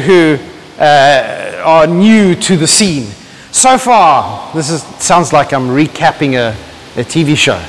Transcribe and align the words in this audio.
who 0.00 0.38
uh, 0.78 1.62
are 1.64 1.86
new 1.86 2.34
to 2.34 2.56
the 2.56 2.66
scene. 2.66 3.04
So 3.52 3.78
far, 3.78 4.52
this 4.54 4.70
is, 4.70 4.82
sounds 4.82 5.32
like 5.32 5.52
I'm 5.52 5.68
recapping 5.68 6.34
a, 6.34 6.56
a 6.98 7.04
TV 7.04 7.36
show. 7.36 7.62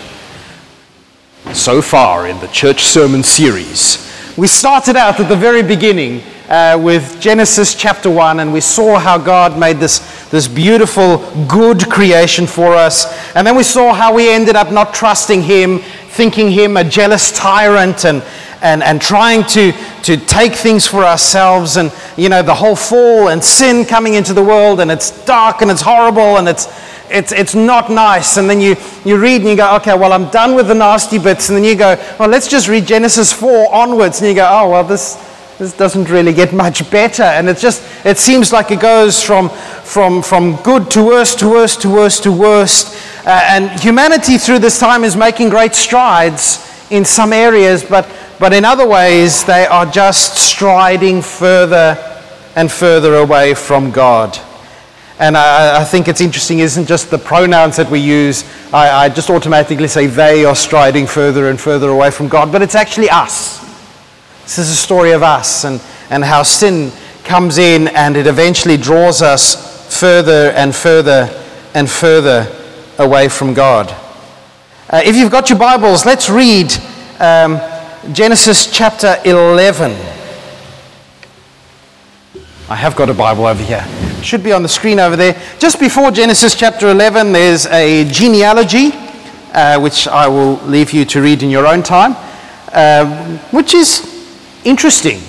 So 1.54 1.82
far 1.82 2.28
in 2.28 2.40
the 2.40 2.48
church 2.48 2.84
sermon 2.86 3.24
series, 3.24 3.98
we 4.38 4.48
started 4.48 4.96
out 4.96 5.20
at 5.20 5.30
the 5.30 5.36
very 5.36 5.62
beginning 5.62 6.24
uh, 6.50 6.80
with 6.82 7.20
Genesis 7.20 7.76
chapter 7.76 8.10
1, 8.10 8.40
and 8.40 8.52
we 8.52 8.62
saw 8.62 8.98
how 8.98 9.18
God 9.18 9.60
made 9.60 9.78
this, 9.78 10.00
this 10.30 10.48
beautiful, 10.48 11.18
good 11.48 11.90
creation 11.90 12.48
for 12.48 12.74
us. 12.74 13.06
And 13.36 13.46
then 13.46 13.56
we 13.56 13.64
saw 13.64 13.94
how 13.94 14.14
we 14.14 14.30
ended 14.32 14.56
up 14.56 14.72
not 14.72 14.94
trusting 14.94 15.42
Him, 15.42 15.80
thinking 15.80 16.50
Him 16.50 16.78
a 16.78 16.84
jealous 16.84 17.32
tyrant, 17.32 18.06
and, 18.06 18.24
and, 18.64 18.82
and 18.82 19.02
trying 19.02 19.44
to, 19.44 19.74
to 20.04 20.18
take 20.18 20.54
things 20.54 20.88
for 20.88 21.04
ourselves. 21.04 21.78
And, 21.78 21.92
you 22.18 22.30
know, 22.30 22.42
the 22.42 22.56
whole 22.56 22.76
fall 22.76 23.28
and 23.28 23.44
sin 23.44 23.86
coming 23.86 24.16
into 24.16 24.34
the 24.34 24.44
world, 24.44 24.80
and 24.80 24.90
it's 24.90 25.12
dark 25.26 25.62
and 25.62 25.70
it's 25.70 25.82
horrible 25.82 26.38
and 26.38 26.48
it's, 26.48 26.68
it's, 27.12 27.32
it's 27.34 27.54
not 27.54 27.92
nice. 27.92 28.38
And 28.38 28.50
then 28.50 28.62
you, 28.62 28.76
you 29.04 29.18
read 29.20 29.42
and 29.42 29.50
you 29.50 29.58
go, 29.58 29.76
okay, 29.76 29.96
well, 29.96 30.14
I'm 30.14 30.30
done 30.32 30.56
with 30.56 30.68
the 30.68 30.76
nasty 30.76 31.20
bits. 31.20 31.50
And 31.50 31.58
then 31.58 31.66
you 31.66 31.76
go, 31.76 31.96
well, 32.18 32.30
let's 32.30 32.48
just 32.48 32.70
read 32.70 32.88
Genesis 32.88 33.32
4 33.34 33.74
onwards. 33.74 34.22
And 34.22 34.30
you 34.30 34.36
go, 34.36 34.48
oh, 34.50 34.70
well, 34.70 34.84
this, 34.86 35.16
this 35.60 35.76
doesn't 35.76 36.10
really 36.10 36.34
get 36.34 36.54
much 36.54 36.90
better. 36.90 37.24
And 37.24 37.50
it 37.50 37.58
just, 37.58 37.84
it 38.06 38.18
seems 38.18 38.54
like 38.54 38.72
it 38.72 38.80
goes 38.80 39.22
from, 39.22 39.50
from, 39.50 40.24
from 40.24 40.56
good 40.64 40.90
to 40.92 41.04
worse 41.04 41.36
to 41.36 41.50
worse 41.50 41.76
to 41.78 41.90
worse 41.90 42.20
to 42.22 42.32
worst. 42.32 42.98
Uh, 43.26 43.42
and 43.44 43.80
humanity 43.80 44.38
through 44.38 44.60
this 44.60 44.80
time 44.80 45.04
is 45.04 45.18
making 45.18 45.50
great 45.50 45.76
strides 45.76 46.70
in 46.90 47.04
some 47.04 47.34
areas, 47.34 47.84
but, 47.84 48.08
but 48.44 48.52
in 48.52 48.66
other 48.66 48.86
ways, 48.86 49.46
they 49.46 49.66
are 49.66 49.86
just 49.86 50.36
striding 50.36 51.22
further 51.22 51.96
and 52.58 52.70
further 52.70 53.16
away 53.16 53.54
from 53.54 53.90
God. 53.90 54.38
And 55.18 55.38
I, 55.38 55.80
I, 55.80 55.86
think 55.86 56.10
it's 56.10 56.20
interesting, 56.20 56.60
isn't 56.60 56.86
just 56.86 57.10
the 57.10 57.18
pronouns 57.18 57.78
that 57.78 57.90
we 57.90 58.02
use. 58.02 58.44
I, 58.74 59.06
I 59.06 59.08
just 59.08 59.30
automatically 59.30 59.88
say 59.88 60.08
they 60.08 60.44
are 60.44 60.58
striding 60.58 61.08
further 61.08 61.50
and 61.50 61.58
further 61.58 61.88
away 61.88 62.12
from 62.12 62.28
God, 62.28 62.52
but 62.52 62.62
it's 62.62 62.76
actually 62.76 63.10
us. 63.10 63.60
This 64.42 64.58
is 64.58 64.70
a 64.72 64.76
story 64.76 65.12
of 65.12 65.24
us 65.24 65.64
and, 65.64 65.82
and 66.10 66.22
how 66.22 66.44
sin 66.44 66.92
comes 67.24 67.58
in 67.58 67.88
and 67.88 68.18
it 68.18 68.28
eventually 68.28 68.76
draws 68.76 69.22
us 69.22 69.98
further 70.02 70.52
and 70.52 70.76
further 70.76 71.30
and 71.74 71.90
further 71.90 72.54
away 73.00 73.30
from 73.30 73.54
God. 73.54 73.90
Uh, 74.90 75.02
if 75.06 75.16
you've 75.16 75.32
got 75.32 75.50
your 75.50 75.60
Bibles, 75.60 76.06
let's 76.06 76.30
read 76.30 76.74
um, 77.22 77.58
Genesis 78.12 78.70
chapter 78.70 79.16
11. 79.24 79.92
I 82.70 82.76
have 82.76 82.98
got 82.98 83.10
a 83.10 83.14
Bible 83.14 83.46
over 83.46 83.64
here. 83.64 83.86
Should 84.22 84.44
be 84.44 84.52
on 84.52 84.62
the 84.62 84.68
screen 84.68 85.00
over 85.00 85.16
there. 85.16 85.42
Just 85.58 85.80
before 85.80 86.12
Genesis 86.12 86.54
chapter 86.54 86.90
11, 86.90 87.32
there's 87.32 87.66
a 87.68 88.04
genealogy, 88.12 88.92
uh, 89.54 89.80
which 89.80 90.06
I 90.10 90.28
will 90.28 90.56
leave 90.66 90.92
you 90.92 91.06
to 91.06 91.22
read 91.22 91.44
in 91.44 91.50
your 91.50 91.66
own 91.66 91.82
time, 91.82 92.18
uh, 92.74 93.38
which 93.52 93.74
is 93.74 94.06
interesting. 94.66 95.22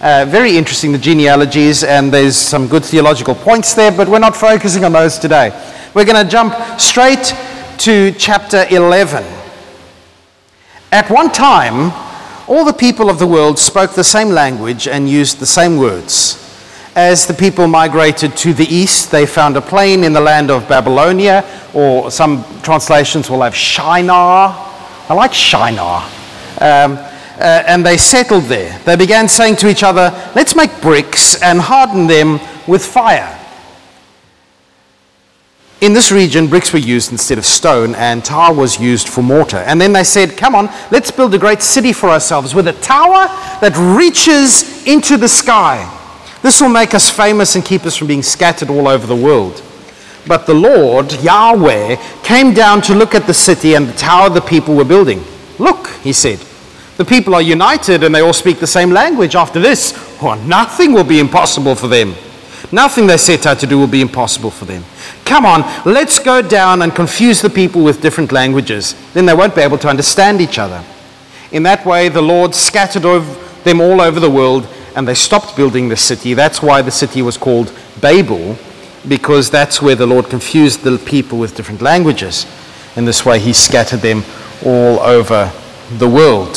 Uh, 0.00 0.24
very 0.26 0.56
interesting, 0.56 0.92
the 0.92 0.98
genealogies, 0.98 1.84
and 1.84 2.10
there's 2.10 2.38
some 2.38 2.68
good 2.68 2.86
theological 2.86 3.34
points 3.34 3.74
there, 3.74 3.92
but 3.92 4.08
we're 4.08 4.18
not 4.18 4.34
focusing 4.34 4.82
on 4.82 4.92
those 4.92 5.18
today. 5.18 5.50
We're 5.92 6.06
going 6.06 6.24
to 6.24 6.30
jump 6.30 6.54
straight 6.80 7.34
to 7.80 8.12
chapter 8.12 8.64
11. 8.70 9.37
At 10.90 11.10
one 11.10 11.30
time, 11.30 11.92
all 12.48 12.64
the 12.64 12.72
people 12.72 13.10
of 13.10 13.18
the 13.18 13.26
world 13.26 13.58
spoke 13.58 13.92
the 13.92 14.02
same 14.02 14.30
language 14.30 14.88
and 14.88 15.06
used 15.06 15.38
the 15.38 15.44
same 15.44 15.76
words. 15.76 16.42
As 16.96 17.26
the 17.26 17.34
people 17.34 17.66
migrated 17.66 18.34
to 18.38 18.54
the 18.54 18.64
east, 18.64 19.10
they 19.10 19.26
found 19.26 19.58
a 19.58 19.60
plain 19.60 20.02
in 20.02 20.14
the 20.14 20.20
land 20.20 20.50
of 20.50 20.66
Babylonia, 20.66 21.44
or 21.74 22.10
some 22.10 22.42
translations 22.62 23.28
will 23.28 23.42
have 23.42 23.54
Shinar. 23.54 24.56
I 25.10 25.12
like 25.12 25.34
Shinar. 25.34 26.04
Um, 26.58 26.96
uh, 27.38 27.62
and 27.66 27.84
they 27.84 27.98
settled 27.98 28.44
there. 28.44 28.78
They 28.86 28.96
began 28.96 29.28
saying 29.28 29.56
to 29.56 29.68
each 29.68 29.82
other, 29.82 30.10
Let's 30.34 30.56
make 30.56 30.80
bricks 30.80 31.40
and 31.42 31.60
harden 31.60 32.06
them 32.06 32.40
with 32.66 32.82
fire. 32.82 33.37
In 35.80 35.92
this 35.92 36.10
region, 36.10 36.48
bricks 36.48 36.72
were 36.72 36.80
used 36.80 37.12
instead 37.12 37.38
of 37.38 37.46
stone, 37.46 37.94
and 37.94 38.24
tar 38.24 38.52
was 38.52 38.80
used 38.80 39.08
for 39.08 39.22
mortar. 39.22 39.58
And 39.58 39.80
then 39.80 39.92
they 39.92 40.02
said, 40.02 40.36
Come 40.36 40.56
on, 40.56 40.68
let's 40.90 41.12
build 41.12 41.32
a 41.34 41.38
great 41.38 41.62
city 41.62 41.92
for 41.92 42.08
ourselves 42.08 42.52
with 42.52 42.66
a 42.66 42.72
tower 42.72 43.28
that 43.60 43.76
reaches 43.96 44.84
into 44.88 45.16
the 45.16 45.28
sky. 45.28 45.88
This 46.42 46.60
will 46.60 46.68
make 46.68 46.94
us 46.94 47.08
famous 47.08 47.54
and 47.54 47.64
keep 47.64 47.84
us 47.84 47.96
from 47.96 48.08
being 48.08 48.24
scattered 48.24 48.70
all 48.70 48.88
over 48.88 49.06
the 49.06 49.14
world. 49.14 49.62
But 50.26 50.46
the 50.46 50.54
Lord, 50.54 51.12
Yahweh, 51.22 51.96
came 52.24 52.54
down 52.54 52.82
to 52.82 52.94
look 52.94 53.14
at 53.14 53.26
the 53.28 53.34
city 53.34 53.74
and 53.74 53.86
the 53.86 53.96
tower 53.96 54.30
the 54.30 54.40
people 54.40 54.74
were 54.74 54.84
building. 54.84 55.22
Look, 55.60 55.88
he 56.02 56.12
said, 56.12 56.40
the 56.96 57.04
people 57.04 57.34
are 57.34 57.42
united 57.42 58.02
and 58.02 58.12
they 58.12 58.20
all 58.20 58.32
speak 58.32 58.58
the 58.58 58.66
same 58.66 58.90
language. 58.90 59.36
After 59.36 59.60
this, 59.60 59.92
nothing 60.22 60.92
will 60.92 61.04
be 61.04 61.20
impossible 61.20 61.76
for 61.76 61.86
them. 61.86 62.14
Nothing 62.70 63.06
they 63.06 63.16
set 63.16 63.46
out 63.46 63.58
to 63.60 63.66
do 63.66 63.78
will 63.78 63.86
be 63.86 64.02
impossible 64.02 64.50
for 64.50 64.66
them. 64.66 64.84
Come 65.24 65.46
on, 65.46 65.62
let's 65.86 66.18
go 66.18 66.42
down 66.42 66.82
and 66.82 66.94
confuse 66.94 67.40
the 67.40 67.48
people 67.48 67.82
with 67.82 68.02
different 68.02 68.30
languages. 68.30 68.94
Then 69.14 69.24
they 69.26 69.34
won't 69.34 69.54
be 69.54 69.62
able 69.62 69.78
to 69.78 69.88
understand 69.88 70.40
each 70.40 70.58
other. 70.58 70.84
In 71.50 71.62
that 71.62 71.86
way, 71.86 72.10
the 72.10 72.20
Lord 72.20 72.54
scattered 72.54 73.04
them 73.64 73.80
all 73.80 74.00
over 74.00 74.20
the 74.20 74.30
world 74.30 74.68
and 74.94 75.08
they 75.08 75.14
stopped 75.14 75.56
building 75.56 75.88
the 75.88 75.96
city. 75.96 76.34
That's 76.34 76.60
why 76.60 76.82
the 76.82 76.90
city 76.90 77.22
was 77.22 77.38
called 77.38 77.72
Babel, 78.00 78.58
because 79.06 79.48
that's 79.50 79.80
where 79.80 79.94
the 79.94 80.06
Lord 80.06 80.28
confused 80.28 80.82
the 80.82 80.98
people 80.98 81.38
with 81.38 81.56
different 81.56 81.80
languages. 81.80 82.46
In 82.96 83.04
this 83.04 83.24
way, 83.24 83.38
He 83.38 83.52
scattered 83.52 84.00
them 84.00 84.24
all 84.64 84.98
over 85.00 85.52
the 85.96 86.08
world. 86.08 86.56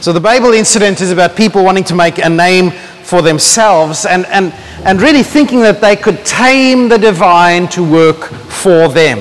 So 0.00 0.12
the 0.12 0.20
Babel 0.20 0.52
incident 0.52 1.00
is 1.00 1.10
about 1.10 1.36
people 1.36 1.64
wanting 1.64 1.84
to 1.84 1.94
make 1.94 2.18
a 2.18 2.28
name 2.28 2.72
for 3.10 3.22
themselves 3.22 4.06
and, 4.06 4.24
and, 4.26 4.54
and 4.84 5.02
really 5.02 5.24
thinking 5.24 5.58
that 5.60 5.80
they 5.80 5.96
could 5.96 6.24
tame 6.24 6.88
the 6.88 6.96
divine 6.96 7.66
to 7.66 7.82
work 7.82 8.22
for 8.22 8.88
them. 8.88 9.18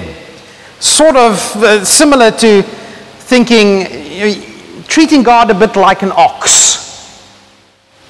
Sort 0.80 1.16
of 1.16 1.34
uh, 1.56 1.84
similar 1.84 2.30
to 2.30 2.62
thinking, 2.62 4.86
treating 4.86 5.24
God 5.24 5.50
a 5.50 5.56
bit 5.56 5.76
like 5.76 6.04
an 6.04 6.12
ox. 6.16 7.26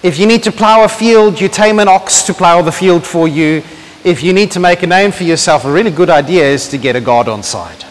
If 0.03 0.19
you 0.19 0.28
need 0.28 0.44
to 0.44 0.51
plow 0.51 0.84
a 0.84 0.90
field, 0.90 1.40
you 1.40 1.47
tame 1.47 1.79
an 1.79 1.88
ox 1.88 2.23
to 2.23 2.34
plow 2.34 2.61
the 2.61 2.73
field 2.73 3.06
for 3.06 3.29
you. 3.29 3.63
If 4.03 4.22
you 4.22 4.34
need 4.34 4.51
to 4.51 4.59
make 4.59 4.84
a 4.84 4.88
name 4.88 5.11
for 5.11 5.23
yourself, 5.23 5.63
a 5.63 5.72
really 5.72 5.91
good 5.91 6.09
idea 6.09 6.44
is 6.44 6.67
to 6.69 6.78
get 6.78 6.97
a 6.97 7.01
God 7.01 7.29
on 7.29 7.41
side. 7.41 7.85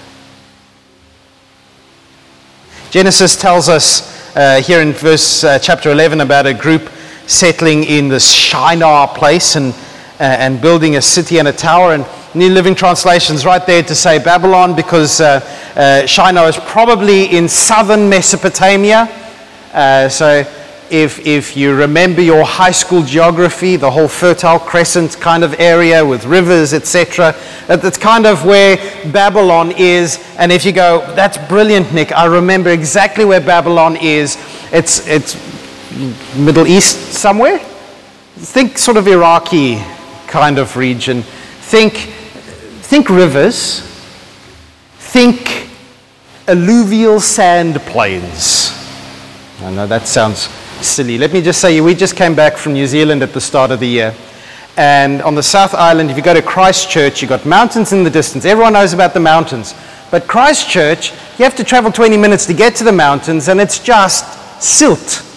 Genesis 2.91 3.35
tells 3.35 3.71
us 3.71 4.37
uh, 4.37 4.61
here 4.61 4.83
in 4.83 4.93
verse 4.93 5.43
uh, 5.43 5.59
chapter 5.59 5.91
11 5.91 6.21
about 6.21 6.47
a 6.47 6.53
group 6.53 6.91
settling 7.29 7.85
in 7.85 8.09
this 8.09 8.33
Shinar 8.33 9.07
place 9.09 9.55
and, 9.55 9.73
uh, 10.19 10.23
and 10.23 10.61
building 10.61 10.97
a 10.97 11.03
city 11.03 11.39
and 11.39 11.47
a 11.47 11.53
tower. 11.53 11.93
And 11.93 12.07
New 12.35 12.49
Living 12.51 12.75
Translations 12.75 13.45
right 13.45 13.65
there 13.65 13.83
to 13.83 13.95
say 13.95 14.19
Babylon 14.19 14.75
because 14.75 15.21
uh, 15.21 15.41
uh, 15.77 16.07
Shinar 16.07 16.49
is 16.49 16.57
probably 16.57 17.37
in 17.37 17.49
southern 17.49 18.09
Mesopotamia. 18.09 19.09
Uh, 19.73 20.09
so 20.09 20.45
if, 20.91 21.27
if 21.27 21.57
you 21.57 21.75
remember 21.75 22.23
your 22.23 22.45
high 22.45 22.71
school 22.71 23.03
geography, 23.03 23.77
the 23.77 23.91
whole 23.91 24.09
Fertile 24.09 24.59
Crescent 24.59 25.21
kind 25.21 25.45
of 25.45 25.59
area 25.61 26.05
with 26.05 26.25
rivers, 26.25 26.73
etc., 26.73 27.37
that's 27.67 27.99
kind 27.99 28.27
of 28.27 28.45
where 28.47 28.77
Babylon 29.13 29.73
is. 29.77 30.19
And 30.39 30.51
if 30.51 30.65
you 30.65 30.73
go, 30.73 31.01
that's 31.15 31.37
brilliant, 31.49 31.93
Nick, 31.93 32.13
I 32.13 32.25
remember 32.25 32.71
exactly 32.71 33.27
where 33.27 33.41
Babylon 33.41 33.97
is. 33.97 34.37
It's, 34.73 35.07
it's 35.07 35.58
Middle 36.37 36.67
East 36.67 37.13
somewhere. 37.13 37.59
Think 37.59 38.79
sort 38.79 38.97
of 38.97 39.09
Iraqi 39.09 39.83
kind 40.29 40.59
of 40.59 40.77
region. 40.77 41.23
Think, 41.23 41.95
think 42.83 43.11
rivers. 43.11 43.81
Think 44.99 45.69
alluvial 46.47 47.19
sand 47.19 47.77
plains. 47.81 48.73
I 49.61 49.73
know 49.73 49.89
that 49.89 50.07
sounds 50.07 50.43
silly. 50.87 51.19
Let 51.19 51.33
me 51.33 51.43
just 51.43 51.61
say, 51.61 51.81
we 51.81 51.95
just 51.95 52.15
came 52.15 52.37
back 52.37 52.57
from 52.57 52.75
New 52.75 52.87
Zealand 52.87 53.23
at 53.25 53.33
the 53.33 53.41
start 53.41 53.73
of 53.73 53.81
the 53.81 53.89
year. 53.89 54.15
And 54.77 55.21
on 55.23 55.35
the 55.35 55.43
South 55.43 55.75
Island, 55.75 56.11
if 56.13 56.17
you 56.17 56.23
go 56.23 56.33
to 56.33 56.43
Christchurch, 56.43 57.21
you've 57.21 57.31
got 57.31 57.45
mountains 57.45 57.93
in 57.93 58.05
the 58.05 58.11
distance. 58.11 58.45
Everyone 58.45 58.75
knows 58.75 58.93
about 58.93 59.15
the 59.15 59.21
mountains. 59.21 59.75
But 60.13 60.29
Christchurch, 60.29 61.11
you 61.39 61.45
have 61.45 61.57
to 61.57 61.65
travel 61.65 61.91
20 61.91 62.17
minutes 62.17 62.47
to 62.47 62.55
get 62.55 62.77
to 62.77 62.85
the 62.85 62.93
mountains, 62.93 63.49
and 63.49 63.61
it's 63.61 63.81
just 63.81 64.63
silt. 64.63 65.28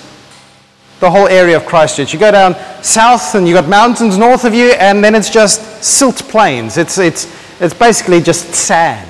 The 1.01 1.09
whole 1.09 1.27
area 1.27 1.57
of 1.57 1.65
Christchurch. 1.65 2.13
You 2.13 2.19
go 2.19 2.31
down 2.31 2.55
south, 2.83 3.33
and 3.33 3.47
you've 3.47 3.55
got 3.55 3.67
mountains 3.67 4.17
north 4.19 4.45
of 4.45 4.53
you, 4.53 4.69
and 4.73 5.03
then 5.03 5.15
it's 5.15 5.31
just 5.31 5.83
silt 5.83 6.17
plains. 6.29 6.77
It's, 6.77 6.99
it's, 6.99 7.27
it's 7.59 7.73
basically 7.73 8.21
just 8.21 8.53
sand. 8.53 9.09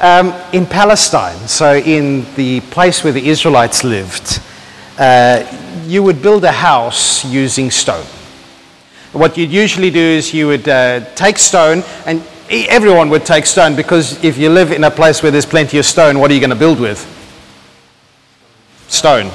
Um, 0.00 0.34
in 0.54 0.64
Palestine, 0.64 1.36
so 1.46 1.76
in 1.76 2.24
the 2.36 2.60
place 2.60 3.04
where 3.04 3.12
the 3.12 3.28
Israelites 3.28 3.84
lived, 3.84 4.40
uh, 4.98 5.44
you 5.86 6.02
would 6.02 6.22
build 6.22 6.44
a 6.44 6.52
house 6.52 7.22
using 7.26 7.70
stone. 7.70 8.06
What 9.12 9.36
you'd 9.36 9.50
usually 9.50 9.90
do 9.90 10.00
is 10.00 10.32
you 10.32 10.46
would 10.46 10.68
uh, 10.68 11.00
take 11.14 11.36
stone, 11.36 11.82
and 12.06 12.22
everyone 12.48 13.10
would 13.10 13.26
take 13.26 13.44
stone 13.44 13.76
because 13.76 14.24
if 14.24 14.38
you 14.38 14.48
live 14.48 14.72
in 14.72 14.84
a 14.84 14.90
place 14.90 15.22
where 15.22 15.30
there's 15.30 15.46
plenty 15.46 15.76
of 15.76 15.84
stone, 15.84 16.18
what 16.18 16.30
are 16.30 16.34
you 16.34 16.40
going 16.40 16.48
to 16.50 16.56
build 16.56 16.80
with? 16.80 17.00
Stone. 18.88 19.30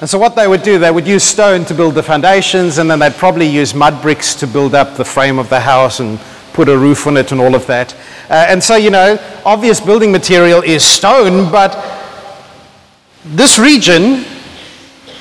And 0.00 0.10
so, 0.10 0.18
what 0.18 0.34
they 0.36 0.46
would 0.46 0.62
do, 0.62 0.78
they 0.78 0.90
would 0.90 1.06
use 1.06 1.22
stone 1.22 1.64
to 1.66 1.74
build 1.74 1.94
the 1.94 2.02
foundations, 2.02 2.78
and 2.78 2.90
then 2.90 2.98
they'd 2.98 3.14
probably 3.14 3.46
use 3.46 3.74
mud 3.74 4.02
bricks 4.02 4.34
to 4.36 4.46
build 4.46 4.74
up 4.74 4.96
the 4.96 5.04
frame 5.04 5.38
of 5.38 5.48
the 5.48 5.60
house 5.60 6.00
and 6.00 6.18
put 6.52 6.68
a 6.68 6.76
roof 6.76 7.06
on 7.06 7.16
it 7.16 7.32
and 7.32 7.40
all 7.40 7.54
of 7.54 7.66
that. 7.66 7.94
Uh, 8.30 8.46
and 8.48 8.62
so, 8.62 8.76
you 8.76 8.90
know, 8.90 9.18
obvious 9.44 9.80
building 9.80 10.12
material 10.12 10.62
is 10.62 10.84
stone, 10.84 11.50
but 11.50 11.72
this 13.24 13.58
region 13.58 14.24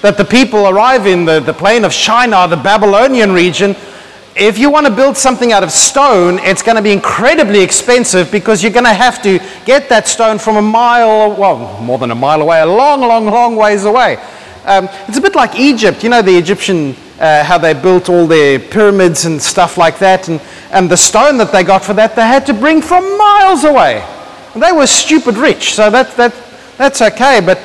that 0.02 0.18
the 0.18 0.26
people 0.26 0.68
arrive 0.68 1.08
in, 1.08 1.26
the, 1.26 1.40
the 1.40 1.54
plain 1.54 1.86
of 1.86 1.94
Shinar, 1.94 2.48
the 2.48 2.58
Babylonian 2.58 3.32
region, 3.32 3.76
if 4.36 4.58
you 4.58 4.70
want 4.70 4.86
to 4.88 4.94
build 4.94 5.16
something 5.16 5.52
out 5.52 5.64
of 5.64 5.72
stone, 5.72 6.40
it's 6.40 6.62
going 6.62 6.76
to 6.76 6.82
be 6.82 6.92
incredibly 6.92 7.62
expensive 7.62 8.32
because 8.32 8.64
you're 8.64 8.72
going 8.72 8.86
to 8.86 8.94
have 8.94 9.22
to 9.24 9.40
get 9.66 9.90
that 9.90 10.08
stone 10.08 10.40
from 10.40 10.58
a 10.58 10.62
mile, 10.62 11.36
well, 11.36 11.82
more 11.82 11.98
than 11.98 12.12
a 12.12 12.16
mile 12.16 12.42
away, 12.42 12.60
a 12.62 12.66
long, 12.66 13.02
long, 13.02 13.26
long 13.28 13.56
ways 13.56 13.86
away. 13.86 14.18
Um, 14.66 14.88
it's 15.08 15.18
a 15.18 15.22
bit 15.22 15.36
like 15.36 15.56
Egypt. 15.56 16.04
You 16.04 16.10
know, 16.10 16.22
the 16.22 16.36
Egyptian, 16.36 16.96
uh, 17.20 17.44
how 17.44 17.58
they 17.58 17.74
built 17.74 18.10
all 18.10 18.28
their 18.28 18.60
pyramids 18.60 19.26
and 19.26 19.42
stuff 19.42 19.78
like 19.78 20.00
that. 20.00 20.30
And, 20.30 20.42
and 20.72 20.90
the 20.90 20.98
stone 20.98 21.38
that 21.38 21.52
they 21.52 21.64
got 21.64 21.84
for 21.84 21.94
that, 21.94 22.16
they 22.16 22.22
had 22.22 22.46
to 22.46 22.54
bring 22.54 22.82
from 22.82 23.18
miles 23.18 23.64
away. 23.64 24.02
And 24.54 24.62
they 24.62 24.72
were 24.72 24.88
stupid 24.88 25.36
rich, 25.36 25.74
so 25.74 25.90
that, 25.90 26.16
that, 26.16 26.34
that's 26.78 27.02
okay. 27.02 27.42
But 27.44 27.60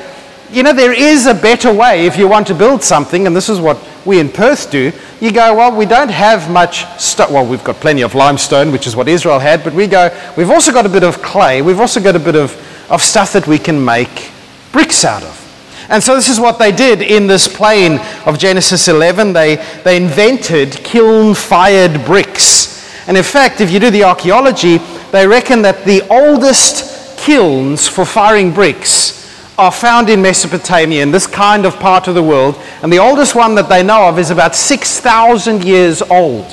you 0.51 0.63
know, 0.63 0.73
there 0.73 0.93
is 0.93 1.27
a 1.27 1.33
better 1.33 1.71
way 1.71 2.07
if 2.07 2.17
you 2.17 2.27
want 2.27 2.47
to 2.47 2.55
build 2.55 2.83
something, 2.83 3.27
and 3.27 3.35
this 3.35 3.49
is 3.49 3.59
what 3.59 3.77
we 4.05 4.19
in 4.19 4.29
Perth 4.29 4.71
do. 4.71 4.91
You 5.21 5.31
go, 5.31 5.55
well, 5.55 5.75
we 5.75 5.85
don't 5.85 6.09
have 6.09 6.49
much 6.49 6.85
stuff. 6.99 7.29
Well, 7.31 7.45
we've 7.45 7.63
got 7.63 7.75
plenty 7.75 8.01
of 8.01 8.15
limestone, 8.15 8.71
which 8.71 8.87
is 8.87 8.95
what 8.95 9.07
Israel 9.07 9.39
had, 9.39 9.63
but 9.63 9.73
we 9.73 9.87
go, 9.87 10.09
we've 10.35 10.49
also 10.49 10.71
got 10.71 10.85
a 10.85 10.89
bit 10.89 11.03
of 11.03 11.21
clay. 11.21 11.61
We've 11.61 11.79
also 11.79 12.01
got 12.01 12.15
a 12.15 12.19
bit 12.19 12.35
of, 12.35 12.51
of 12.89 13.01
stuff 13.01 13.33
that 13.33 13.45
we 13.47 13.59
can 13.59 13.83
make 13.83 14.31
bricks 14.71 15.05
out 15.05 15.23
of. 15.23 15.48
And 15.89 16.03
so 16.03 16.15
this 16.15 16.29
is 16.29 16.39
what 16.39 16.59
they 16.59 16.71
did 16.71 17.01
in 17.01 17.25
this 17.25 17.47
plain 17.47 17.99
of 18.25 18.37
Genesis 18.37 18.87
11. 18.87 19.33
They, 19.33 19.55
they 19.83 19.97
invented 19.97 20.73
kiln 20.83 21.33
fired 21.33 22.05
bricks. 22.05 23.07
And 23.07 23.17
in 23.17 23.23
fact, 23.23 23.59
if 23.59 23.71
you 23.71 23.79
do 23.79 23.89
the 23.89 24.03
archaeology, 24.03 24.77
they 25.11 25.25
reckon 25.25 25.63
that 25.63 25.85
the 25.85 26.07
oldest 26.09 27.17
kilns 27.17 27.87
for 27.87 28.05
firing 28.05 28.53
bricks 28.53 29.17
are 29.57 29.71
found 29.71 30.09
in 30.09 30.21
Mesopotamia, 30.21 31.01
in 31.01 31.11
this 31.11 31.25
kind 31.25 31.65
of 31.65 31.75
part 31.79 32.07
of 32.07 32.13
the 32.13 32.23
world. 32.23 32.55
And 32.83 32.93
the 32.93 32.99
oldest 32.99 33.33
one 33.33 33.55
that 33.55 33.67
they 33.67 33.81
know 33.81 34.07
of 34.07 34.19
is 34.19 34.29
about 34.29 34.55
6,000 34.55 35.63
years 35.63 36.03
old, 36.03 36.45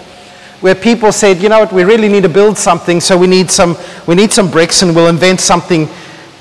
where 0.60 0.74
people 0.74 1.12
said, 1.12 1.42
you 1.42 1.50
know 1.50 1.60
what, 1.60 1.72
we 1.74 1.84
really 1.84 2.08
need 2.08 2.22
to 2.22 2.30
build 2.30 2.56
something, 2.56 3.00
so 3.00 3.18
we 3.18 3.26
need 3.26 3.50
some, 3.50 3.76
we 4.06 4.14
need 4.14 4.32
some 4.32 4.50
bricks, 4.50 4.80
and 4.82 4.96
we'll 4.96 5.08
invent 5.08 5.40
something 5.40 5.88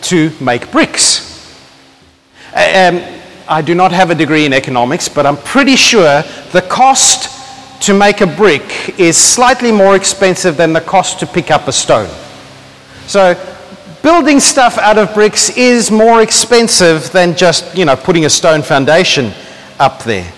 to 0.04 0.32
make 0.40 0.72
bricks. 0.72 1.35
Um, 2.56 3.04
I 3.50 3.62
do 3.62 3.76
not 3.76 3.92
have 3.92 4.12
a 4.12 4.16
degree 4.16 4.46
in 4.46 4.54
economics, 4.54 5.10
but 5.10 5.26
I'm 5.26 5.36
pretty 5.36 5.76
sure 5.76 6.24
the 6.54 6.62
cost 6.62 7.32
to 7.82 7.94
make 7.94 8.22
a 8.22 8.28
brick 8.28 8.98
is 8.98 9.18
slightly 9.18 9.74
more 9.74 9.96
expensive 9.96 10.56
than 10.56 10.72
the 10.72 10.80
cost 10.80 11.20
to 11.20 11.28
pick 11.28 11.52
up 11.52 11.68
a 11.68 11.74
stone. 11.74 12.10
So 13.08 13.36
building 14.02 14.40
stuff 14.40 14.78
out 14.78 14.98
of 14.98 15.14
bricks 15.14 15.50
is 15.58 15.92
more 15.92 16.22
expensive 16.22 17.12
than 17.12 17.36
just, 17.36 17.78
you 17.78 17.84
know, 17.84 17.98
putting 17.98 18.24
a 18.24 18.30
stone 18.30 18.62
foundation 18.62 19.34
up 19.78 20.04
there. 20.04 20.32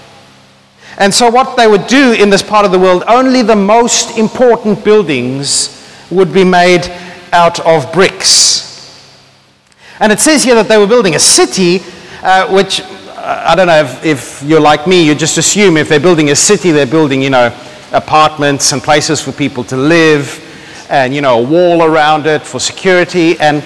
And 0.97 1.13
so, 1.13 1.29
what 1.29 1.55
they 1.55 1.67
would 1.67 1.85
do 1.85 2.13
in 2.13 2.31
this 2.31 2.41
part 2.41 2.65
of 2.65 2.71
the 2.71 2.79
world, 2.79 3.03
only 3.07 3.43
the 3.43 3.55
most 3.55 4.17
important 4.17 4.83
buildings 4.83 5.87
would 6.09 6.33
be 6.33 6.43
made 6.43 6.87
out 7.31 7.59
of 7.59 7.93
bricks. 7.93 8.65
And 9.99 10.11
it 10.11 10.19
says 10.19 10.43
here 10.43 10.55
that 10.55 10.67
they 10.67 10.77
were 10.77 10.87
building 10.87 11.13
a 11.13 11.19
city, 11.19 11.83
uh, 12.21 12.47
which 12.53 12.81
uh, 12.81 13.45
I 13.47 13.55
don't 13.55 13.67
know 13.67 13.79
if, 13.79 14.05
if 14.05 14.43
you're 14.43 14.61
like 14.61 14.87
me, 14.87 15.05
you 15.05 15.15
just 15.15 15.37
assume 15.37 15.77
if 15.77 15.89
they're 15.89 15.99
building 15.99 16.29
a 16.29 16.35
city, 16.35 16.71
they're 16.71 16.85
building, 16.85 17.21
you 17.21 17.29
know, 17.29 17.47
apartments 17.91 18.71
and 18.71 18.81
places 18.81 19.21
for 19.21 19.31
people 19.31 19.63
to 19.65 19.77
live 19.77 20.43
and 20.89 21.13
you 21.13 21.21
know 21.21 21.39
a 21.39 21.43
wall 21.43 21.83
around 21.83 22.25
it 22.27 22.41
for 22.41 22.59
security. 22.59 23.37
And 23.39 23.63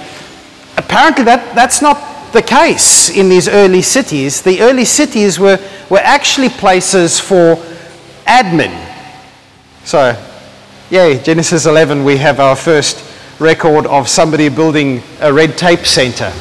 apparently 0.77 1.23
that, 1.25 1.55
that's 1.55 1.81
not 1.81 2.31
the 2.33 2.41
case 2.41 3.09
in 3.09 3.29
these 3.29 3.47
early 3.47 3.81
cities. 3.81 4.41
The 4.41 4.61
early 4.61 4.85
cities 4.85 5.39
were, 5.39 5.59
were 5.89 5.99
actually 5.99 6.49
places 6.49 7.19
for 7.19 7.55
admin. 8.25 8.73
So 9.83 10.17
yay 10.91 11.17
genesis 11.23 11.65
11 11.65 12.03
we 12.03 12.17
have 12.17 12.41
our 12.41 12.55
first 12.55 13.01
record 13.39 13.85
of 13.87 14.09
somebody 14.09 14.49
building 14.49 15.01
a 15.21 15.31
red 15.31 15.57
tape 15.57 15.85
center 15.85 16.33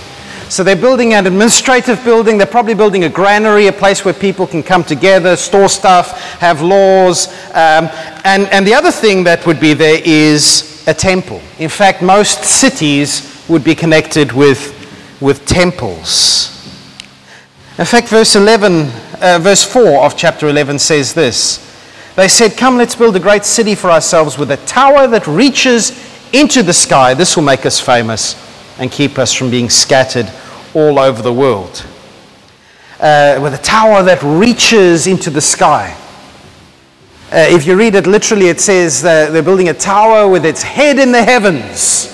so 0.51 0.65
they're 0.65 0.75
building 0.75 1.15
an 1.15 1.29
administrative 1.29 2.03
building. 2.03 2.37
They're 2.37 2.47
probably 2.47 2.75
building 2.75 3.05
a 3.05 3.09
granary, 3.09 3.69
a 3.69 3.73
place 3.73 4.05
where 4.05 4.13
people 4.13 4.49
can 4.49 4.65
come 4.65 4.83
together, 4.83 5.37
store 5.37 5.69
stuff, 5.69 6.21
have 6.41 6.61
laws. 6.61 7.29
Um, 7.51 7.89
and, 8.25 8.49
and 8.49 8.67
the 8.67 8.75
other 8.75 8.91
thing 8.91 9.23
that 9.25 9.47
would 9.47 9.61
be 9.61 9.75
there 9.75 10.01
is 10.05 10.85
a 10.89 10.95
temple. 10.95 11.41
In 11.61 11.69
fact, 11.69 12.03
most 12.03 12.43
cities 12.43 13.45
would 13.49 13.63
be 13.63 13.77
connected 13.77 14.33
with, 14.33 14.75
with 15.21 15.47
temples. 15.47 16.49
In 17.79 17.85
fact, 17.85 18.09
verse 18.09 18.35
11, 18.35 18.91
uh, 19.23 19.39
verse 19.41 19.63
4 19.63 20.05
of 20.05 20.17
chapter 20.17 20.49
11 20.49 20.81
says 20.81 21.15
this. 21.15 21.65
They 22.17 22.27
said, 22.27 22.57
Come, 22.57 22.77
let's 22.77 22.97
build 22.97 23.15
a 23.15 23.21
great 23.21 23.45
city 23.45 23.77
for 23.77 23.89
ourselves 23.89 24.37
with 24.37 24.51
a 24.51 24.57
tower 24.57 25.07
that 25.07 25.29
reaches 25.29 25.93
into 26.33 26.65
the 26.65 26.73
sky. 26.73 27.15
This 27.15 27.37
will 27.37 27.45
make 27.45 27.65
us 27.65 27.79
famous 27.79 28.50
and 28.81 28.91
keep 28.91 29.19
us 29.19 29.33
from 29.33 29.51
being 29.51 29.71
scattered 29.71 30.29
all 30.75 30.99
over 30.99 31.23
the 31.23 31.33
world. 31.33 31.87
Uh, 32.99 33.39
with 33.43 33.55
a 33.55 33.63
tower 33.63 34.03
that 34.03 34.21
reaches 34.23 35.07
into 35.07 35.31
the 35.31 35.41
sky. 35.41 35.97
Uh, 37.31 37.47
if 37.49 37.67
you 37.67 37.77
read 37.77 37.95
it 37.95 38.07
literally, 38.07 38.49
it 38.49 38.61
says 38.61 39.03
they're 39.03 39.43
building 39.43 39.69
a 39.69 39.75
tower 39.75 40.29
with 40.29 40.45
its 40.45 40.63
head 40.63 40.99
in 40.99 41.13
the 41.13 41.23
heavens. 41.23 42.09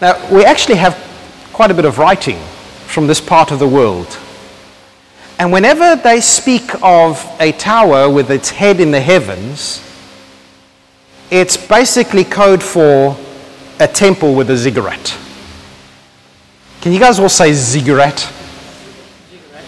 Now, 0.00 0.34
we 0.34 0.44
actually 0.44 0.76
have 0.76 0.94
quite 1.52 1.70
a 1.70 1.74
bit 1.74 1.84
of 1.84 1.98
writing 1.98 2.38
from 2.86 3.06
this 3.06 3.20
part 3.20 3.52
of 3.52 3.58
the 3.58 3.68
world. 3.68 4.18
And 5.38 5.52
whenever 5.52 5.96
they 5.96 6.20
speak 6.20 6.70
of 6.82 7.24
a 7.40 7.52
tower 7.52 8.10
with 8.10 8.30
its 8.30 8.50
head 8.50 8.80
in 8.80 8.90
the 8.90 9.00
heavens, 9.00 9.83
it's 11.34 11.56
basically 11.56 12.22
code 12.22 12.62
for 12.62 13.16
a 13.80 13.88
temple 13.88 14.36
with 14.36 14.50
a 14.50 14.56
ziggurat. 14.56 15.18
Can 16.80 16.92
you 16.92 17.00
guys 17.00 17.18
all 17.18 17.28
say 17.28 17.52
ziggurat? 17.52 18.32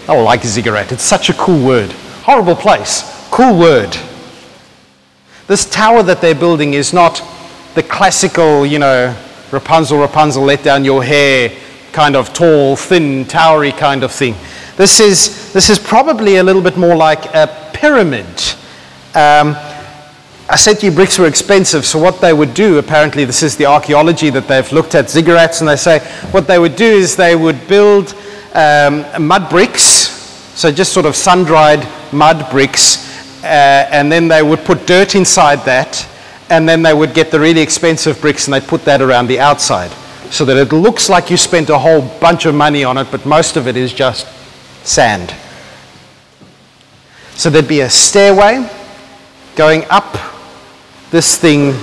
I 0.08 0.14
like 0.22 0.44
ziggurat. 0.44 0.92
It's 0.92 1.02
such 1.02 1.28
a 1.28 1.32
cool 1.34 1.66
word. 1.66 1.90
Horrible 2.22 2.54
place. 2.54 3.02
Cool 3.32 3.58
word. 3.58 3.96
This 5.48 5.68
tower 5.68 6.04
that 6.04 6.20
they're 6.20 6.36
building 6.36 6.74
is 6.74 6.92
not 6.92 7.20
the 7.74 7.82
classical, 7.82 8.64
you 8.64 8.78
know, 8.78 9.16
Rapunzel, 9.50 9.98
Rapunzel, 9.98 10.44
let 10.44 10.62
down 10.62 10.84
your 10.84 11.02
hair 11.02 11.52
kind 11.90 12.14
of 12.14 12.32
tall, 12.32 12.76
thin, 12.76 13.24
towery 13.24 13.72
kind 13.72 14.04
of 14.04 14.12
thing. 14.12 14.36
This 14.76 15.00
is, 15.00 15.52
this 15.52 15.68
is 15.68 15.80
probably 15.80 16.36
a 16.36 16.44
little 16.44 16.62
bit 16.62 16.76
more 16.76 16.94
like 16.94 17.24
a 17.34 17.70
pyramid. 17.72 18.26
Um, 19.14 19.56
I 20.48 20.54
said 20.54 20.78
to 20.78 20.86
you 20.86 20.92
bricks 20.92 21.18
were 21.18 21.26
expensive, 21.26 21.84
so 21.84 21.98
what 21.98 22.20
they 22.20 22.32
would 22.32 22.54
do, 22.54 22.78
apparently, 22.78 23.24
this 23.24 23.42
is 23.42 23.56
the 23.56 23.66
archaeology 23.66 24.30
that 24.30 24.46
they've 24.46 24.70
looked 24.70 24.94
at 24.94 25.06
ziggurats, 25.06 25.60
and 25.60 25.68
they 25.68 25.74
say 25.74 25.98
what 26.30 26.46
they 26.46 26.60
would 26.60 26.76
do 26.76 26.84
is 26.84 27.16
they 27.16 27.34
would 27.34 27.66
build 27.66 28.14
um, 28.54 29.04
mud 29.20 29.50
bricks, 29.50 29.82
so 29.82 30.70
just 30.70 30.92
sort 30.92 31.04
of 31.04 31.16
sun 31.16 31.42
dried 31.42 31.84
mud 32.12 32.48
bricks, 32.52 33.42
uh, 33.42 33.88
and 33.90 34.10
then 34.10 34.28
they 34.28 34.40
would 34.40 34.60
put 34.60 34.86
dirt 34.86 35.16
inside 35.16 35.64
that, 35.64 36.06
and 36.48 36.68
then 36.68 36.80
they 36.80 36.94
would 36.94 37.12
get 37.12 37.32
the 37.32 37.40
really 37.40 37.60
expensive 37.60 38.20
bricks 38.20 38.46
and 38.46 38.54
they'd 38.54 38.68
put 38.68 38.84
that 38.84 39.02
around 39.02 39.26
the 39.26 39.40
outside 39.40 39.90
so 40.30 40.44
that 40.44 40.56
it 40.56 40.72
looks 40.72 41.08
like 41.08 41.28
you 41.28 41.36
spent 41.36 41.70
a 41.70 41.78
whole 41.78 42.02
bunch 42.20 42.46
of 42.46 42.54
money 42.54 42.84
on 42.84 42.98
it, 42.98 43.08
but 43.10 43.26
most 43.26 43.56
of 43.56 43.66
it 43.66 43.76
is 43.76 43.92
just 43.92 44.26
sand. 44.86 45.34
So 47.34 47.50
there'd 47.50 47.68
be 47.68 47.80
a 47.80 47.90
stairway 47.90 48.68
going 49.56 49.84
up 49.90 50.35
this 51.10 51.38
thing, 51.38 51.74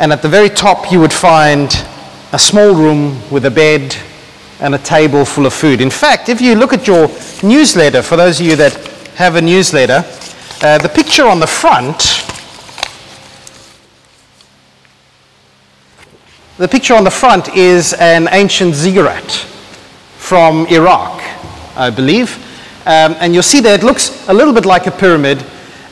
and 0.00 0.12
at 0.12 0.22
the 0.22 0.28
very 0.28 0.48
top 0.48 0.90
you 0.90 1.00
would 1.00 1.12
find 1.12 1.70
a 2.32 2.38
small 2.38 2.74
room 2.74 3.20
with 3.30 3.44
a 3.46 3.50
bed 3.50 3.96
and 4.60 4.74
a 4.74 4.78
table 4.78 5.24
full 5.24 5.46
of 5.46 5.54
food. 5.54 5.80
In 5.80 5.90
fact, 5.90 6.28
if 6.28 6.40
you 6.40 6.54
look 6.54 6.72
at 6.72 6.86
your 6.86 7.08
newsletter, 7.42 8.02
for 8.02 8.16
those 8.16 8.40
of 8.40 8.46
you 8.46 8.56
that 8.56 8.74
have 9.14 9.36
a 9.36 9.42
newsletter, 9.42 10.04
uh, 10.62 10.78
the 10.78 10.88
picture 10.88 11.26
on 11.26 11.40
the 11.40 11.46
front 11.46 12.24
the 16.58 16.66
picture 16.66 16.94
on 16.94 17.04
the 17.04 17.10
front 17.10 17.54
is 17.56 17.92
an 17.94 18.28
ancient 18.32 18.74
ziggurat 18.74 19.30
from 20.16 20.66
Iraq, 20.66 21.22
I 21.76 21.88
believe. 21.88 22.36
Um, 22.84 23.14
and 23.20 23.32
you'll 23.32 23.44
see 23.44 23.60
that 23.60 23.78
it 23.78 23.86
looks 23.86 24.28
a 24.28 24.34
little 24.34 24.52
bit 24.52 24.66
like 24.66 24.88
a 24.88 24.90
pyramid. 24.90 25.44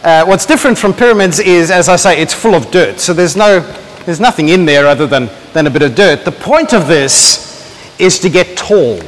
Uh, 0.06 0.24
what's 0.24 0.46
different 0.46 0.78
from 0.78 0.94
pyramids 0.94 1.40
is, 1.40 1.68
as 1.68 1.88
I 1.88 1.96
say, 1.96 2.22
it's 2.22 2.32
full 2.32 2.54
of 2.54 2.70
dirt. 2.70 3.00
So 3.00 3.12
there's, 3.12 3.34
no, 3.34 3.58
there's 4.04 4.20
nothing 4.20 4.50
in 4.50 4.64
there 4.64 4.86
other 4.86 5.04
than, 5.04 5.28
than 5.52 5.66
a 5.66 5.70
bit 5.70 5.82
of 5.82 5.96
dirt. 5.96 6.24
The 6.24 6.30
point 6.30 6.72
of 6.72 6.86
this 6.86 7.98
is 7.98 8.20
to 8.20 8.30
get 8.30 8.56
tall 8.56 9.00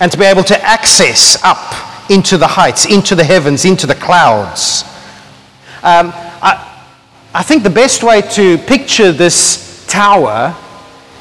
and 0.00 0.10
to 0.10 0.16
be 0.16 0.24
able 0.24 0.42
to 0.44 0.58
access 0.64 1.36
up 1.44 2.10
into 2.10 2.38
the 2.38 2.46
heights, 2.46 2.86
into 2.86 3.14
the 3.14 3.22
heavens, 3.22 3.66
into 3.66 3.86
the 3.86 3.94
clouds. 3.94 4.84
Um, 5.82 6.12
I, 6.14 6.86
I 7.34 7.42
think 7.42 7.62
the 7.62 7.68
best 7.68 8.02
way 8.02 8.22
to 8.22 8.56
picture 8.56 9.12
this 9.12 9.86
tower 9.86 10.56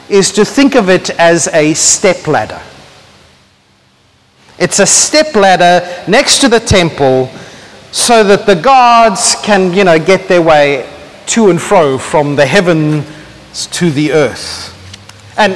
is 0.07 0.31
to 0.31 0.45
think 0.45 0.75
of 0.75 0.89
it 0.89 1.09
as 1.19 1.49
a 1.49 1.73
step 1.73 2.27
ladder. 2.27 2.61
It's 4.57 4.79
a 4.79 4.85
step 4.85 5.35
ladder 5.35 6.05
next 6.09 6.39
to 6.39 6.47
the 6.47 6.61
temple 6.61 7.29
so 7.91 8.23
that 8.23 8.45
the 8.45 8.55
gods 8.55 9.35
can, 9.43 9.73
you 9.73 9.83
know, 9.83 9.99
get 9.99 10.27
their 10.27 10.41
way 10.41 10.89
to 11.27 11.49
and 11.49 11.61
fro 11.61 11.97
from 11.97 12.35
the 12.35 12.45
heavens 12.45 13.05
to 13.67 13.91
the 13.91 14.13
earth. 14.13 14.69
And 15.37 15.53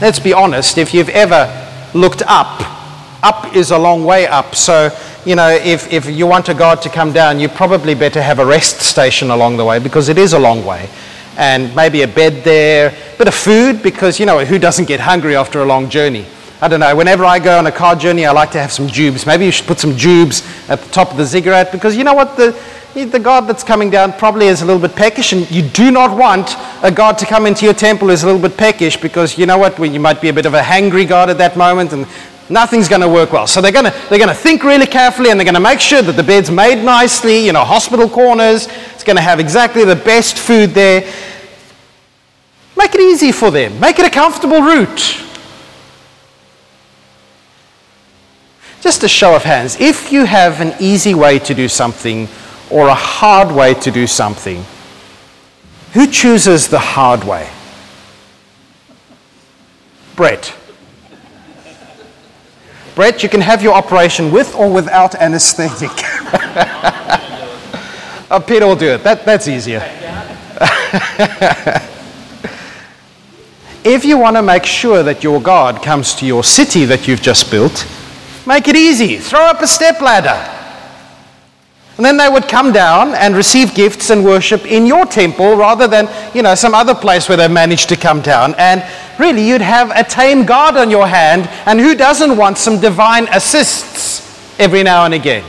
let's 0.00 0.18
be 0.18 0.32
honest, 0.32 0.78
if 0.78 0.92
you've 0.92 1.08
ever 1.10 1.48
looked 1.94 2.22
up, 2.26 2.60
up 3.22 3.54
is 3.54 3.70
a 3.70 3.78
long 3.78 4.04
way 4.04 4.26
up. 4.26 4.54
So, 4.54 4.90
you 5.24 5.36
know, 5.36 5.48
if, 5.48 5.90
if 5.92 6.06
you 6.06 6.26
want 6.26 6.48
a 6.48 6.54
God 6.54 6.82
to 6.82 6.88
come 6.88 7.12
down, 7.12 7.38
you 7.38 7.48
probably 7.48 7.94
better 7.94 8.20
have 8.20 8.38
a 8.38 8.44
rest 8.44 8.80
station 8.80 9.30
along 9.30 9.56
the 9.56 9.64
way 9.64 9.78
because 9.78 10.08
it 10.08 10.18
is 10.18 10.32
a 10.32 10.38
long 10.38 10.64
way. 10.64 10.88
And 11.38 11.74
maybe 11.74 12.02
a 12.02 12.08
bed 12.08 12.44
there, 12.44 12.88
a 12.88 13.18
bit 13.18 13.28
of 13.28 13.34
food 13.34 13.82
because, 13.82 14.20
you 14.20 14.26
know, 14.26 14.44
who 14.44 14.58
doesn't 14.58 14.86
get 14.86 15.00
hungry 15.00 15.36
after 15.36 15.62
a 15.62 15.64
long 15.64 15.88
journey? 15.88 16.26
I 16.62 16.68
don't 16.68 16.78
know, 16.78 16.94
whenever 16.94 17.24
I 17.24 17.40
go 17.40 17.58
on 17.58 17.66
a 17.66 17.72
car 17.72 17.96
journey, 17.96 18.24
I 18.24 18.30
like 18.30 18.52
to 18.52 18.60
have 18.60 18.70
some 18.70 18.86
jubes. 18.86 19.26
Maybe 19.26 19.44
you 19.44 19.50
should 19.50 19.66
put 19.66 19.80
some 19.80 19.94
jubes 19.94 20.46
at 20.70 20.80
the 20.80 20.88
top 20.92 21.10
of 21.10 21.16
the 21.16 21.24
ziggurat 21.24 21.72
because 21.72 21.96
you 21.96 22.04
know 22.04 22.14
what? 22.14 22.36
The, 22.36 22.56
the 22.94 23.18
God 23.18 23.48
that's 23.48 23.64
coming 23.64 23.90
down 23.90 24.12
probably 24.12 24.46
is 24.46 24.62
a 24.62 24.64
little 24.64 24.80
bit 24.80 24.94
peckish, 24.94 25.32
and 25.32 25.50
you 25.50 25.62
do 25.62 25.90
not 25.90 26.16
want 26.16 26.54
a 26.84 26.92
God 26.92 27.18
to 27.18 27.26
come 27.26 27.46
into 27.46 27.64
your 27.64 27.74
temple 27.74 28.10
who's 28.10 28.22
a 28.22 28.26
little 28.26 28.40
bit 28.40 28.56
peckish 28.56 28.96
because 28.96 29.36
you 29.36 29.44
know 29.44 29.58
what? 29.58 29.76
Well, 29.76 29.90
you 29.90 29.98
might 29.98 30.20
be 30.20 30.28
a 30.28 30.32
bit 30.32 30.46
of 30.46 30.54
a 30.54 30.60
hangry 30.60 31.06
God 31.06 31.30
at 31.30 31.38
that 31.38 31.56
moment, 31.56 31.92
and 31.92 32.06
nothing's 32.48 32.88
going 32.88 33.00
to 33.00 33.08
work 33.08 33.32
well. 33.32 33.48
So 33.48 33.60
they're 33.60 33.72
going 33.72 33.86
to 33.86 34.06
they're 34.08 34.20
going 34.20 34.28
to 34.28 34.34
think 34.34 34.62
really 34.62 34.86
carefully, 34.86 35.30
and 35.30 35.40
they're 35.40 35.44
going 35.44 35.54
to 35.54 35.60
make 35.60 35.80
sure 35.80 36.00
that 36.00 36.12
the 36.12 36.22
bed's 36.22 36.48
made 36.48 36.84
nicely, 36.84 37.44
you 37.44 37.52
know, 37.52 37.64
hospital 37.64 38.08
corners. 38.08 38.68
It's 38.94 39.02
going 39.02 39.16
to 39.16 39.22
have 39.22 39.40
exactly 39.40 39.84
the 39.84 39.96
best 39.96 40.38
food 40.38 40.70
there. 40.70 41.12
Make 42.78 42.94
it 42.94 43.00
easy 43.00 43.32
for 43.32 43.50
them. 43.50 43.80
Make 43.80 43.98
it 43.98 44.06
a 44.06 44.10
comfortable 44.10 44.60
route. 44.60 45.31
Just 48.82 49.04
a 49.04 49.08
show 49.08 49.34
of 49.36 49.44
hands. 49.44 49.80
If 49.80 50.10
you 50.10 50.24
have 50.24 50.60
an 50.60 50.74
easy 50.80 51.14
way 51.14 51.38
to 51.38 51.54
do 51.54 51.68
something 51.68 52.26
or 52.68 52.88
a 52.88 52.94
hard 52.94 53.54
way 53.54 53.74
to 53.74 53.92
do 53.92 54.08
something, 54.08 54.64
who 55.92 56.08
chooses 56.08 56.66
the 56.66 56.80
hard 56.80 57.22
way? 57.22 57.48
Brett. 60.16 60.52
Brett, 62.96 63.22
you 63.22 63.28
can 63.28 63.40
have 63.40 63.62
your 63.62 63.74
operation 63.74 64.32
with 64.32 64.52
or 64.56 64.68
without 64.68 65.14
anesthetic. 65.14 65.90
oh, 68.32 68.44
Peter 68.46 68.66
will 68.66 68.74
do 68.74 68.88
it. 68.88 69.04
That, 69.04 69.24
that's 69.24 69.46
easier. 69.46 69.78
if 73.84 74.04
you 74.04 74.18
want 74.18 74.36
to 74.36 74.42
make 74.42 74.64
sure 74.64 75.04
that 75.04 75.22
your 75.22 75.40
God 75.40 75.82
comes 75.84 76.14
to 76.16 76.26
your 76.26 76.42
city 76.42 76.84
that 76.86 77.06
you've 77.06 77.22
just 77.22 77.48
built, 77.48 77.86
Make 78.46 78.68
it 78.68 78.76
easy. 78.76 79.18
Throw 79.18 79.40
up 79.40 79.60
a 79.62 79.66
step 79.66 80.00
ladder. 80.00 80.58
And 81.96 82.06
then 82.06 82.16
they 82.16 82.28
would 82.28 82.48
come 82.48 82.72
down 82.72 83.14
and 83.14 83.36
receive 83.36 83.74
gifts 83.74 84.10
and 84.10 84.24
worship 84.24 84.64
in 84.64 84.86
your 84.86 85.04
temple 85.04 85.56
rather 85.56 85.86
than, 85.86 86.08
you 86.34 86.42
know, 86.42 86.54
some 86.54 86.74
other 86.74 86.94
place 86.94 87.28
where 87.28 87.36
they 87.36 87.48
managed 87.48 87.90
to 87.90 87.96
come 87.96 88.22
down. 88.22 88.54
And 88.56 88.82
really, 89.18 89.46
you'd 89.46 89.60
have 89.60 89.90
a 89.90 90.02
tame 90.02 90.46
God 90.46 90.76
on 90.76 90.90
your 90.90 91.06
hand. 91.06 91.48
And 91.66 91.78
who 91.78 91.94
doesn't 91.94 92.36
want 92.36 92.56
some 92.56 92.80
divine 92.80 93.28
assists 93.28 94.58
every 94.58 94.82
now 94.82 95.04
and 95.04 95.12
again? 95.14 95.44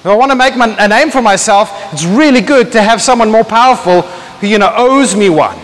If 0.00 0.06
I 0.06 0.14
want 0.14 0.30
to 0.30 0.36
make 0.36 0.56
my, 0.56 0.76
a 0.78 0.86
name 0.86 1.10
for 1.10 1.22
myself, 1.22 1.92
it's 1.92 2.04
really 2.04 2.40
good 2.40 2.70
to 2.72 2.82
have 2.82 3.02
someone 3.02 3.30
more 3.30 3.42
powerful 3.42 4.02
who, 4.02 4.46
you 4.46 4.58
know, 4.58 4.72
owes 4.76 5.16
me 5.16 5.28
one. 5.28 5.58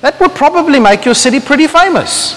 That 0.00 0.18
would 0.20 0.30
probably 0.30 0.78
make 0.78 1.04
your 1.04 1.14
city 1.14 1.40
pretty 1.40 1.66
famous. 1.66 2.34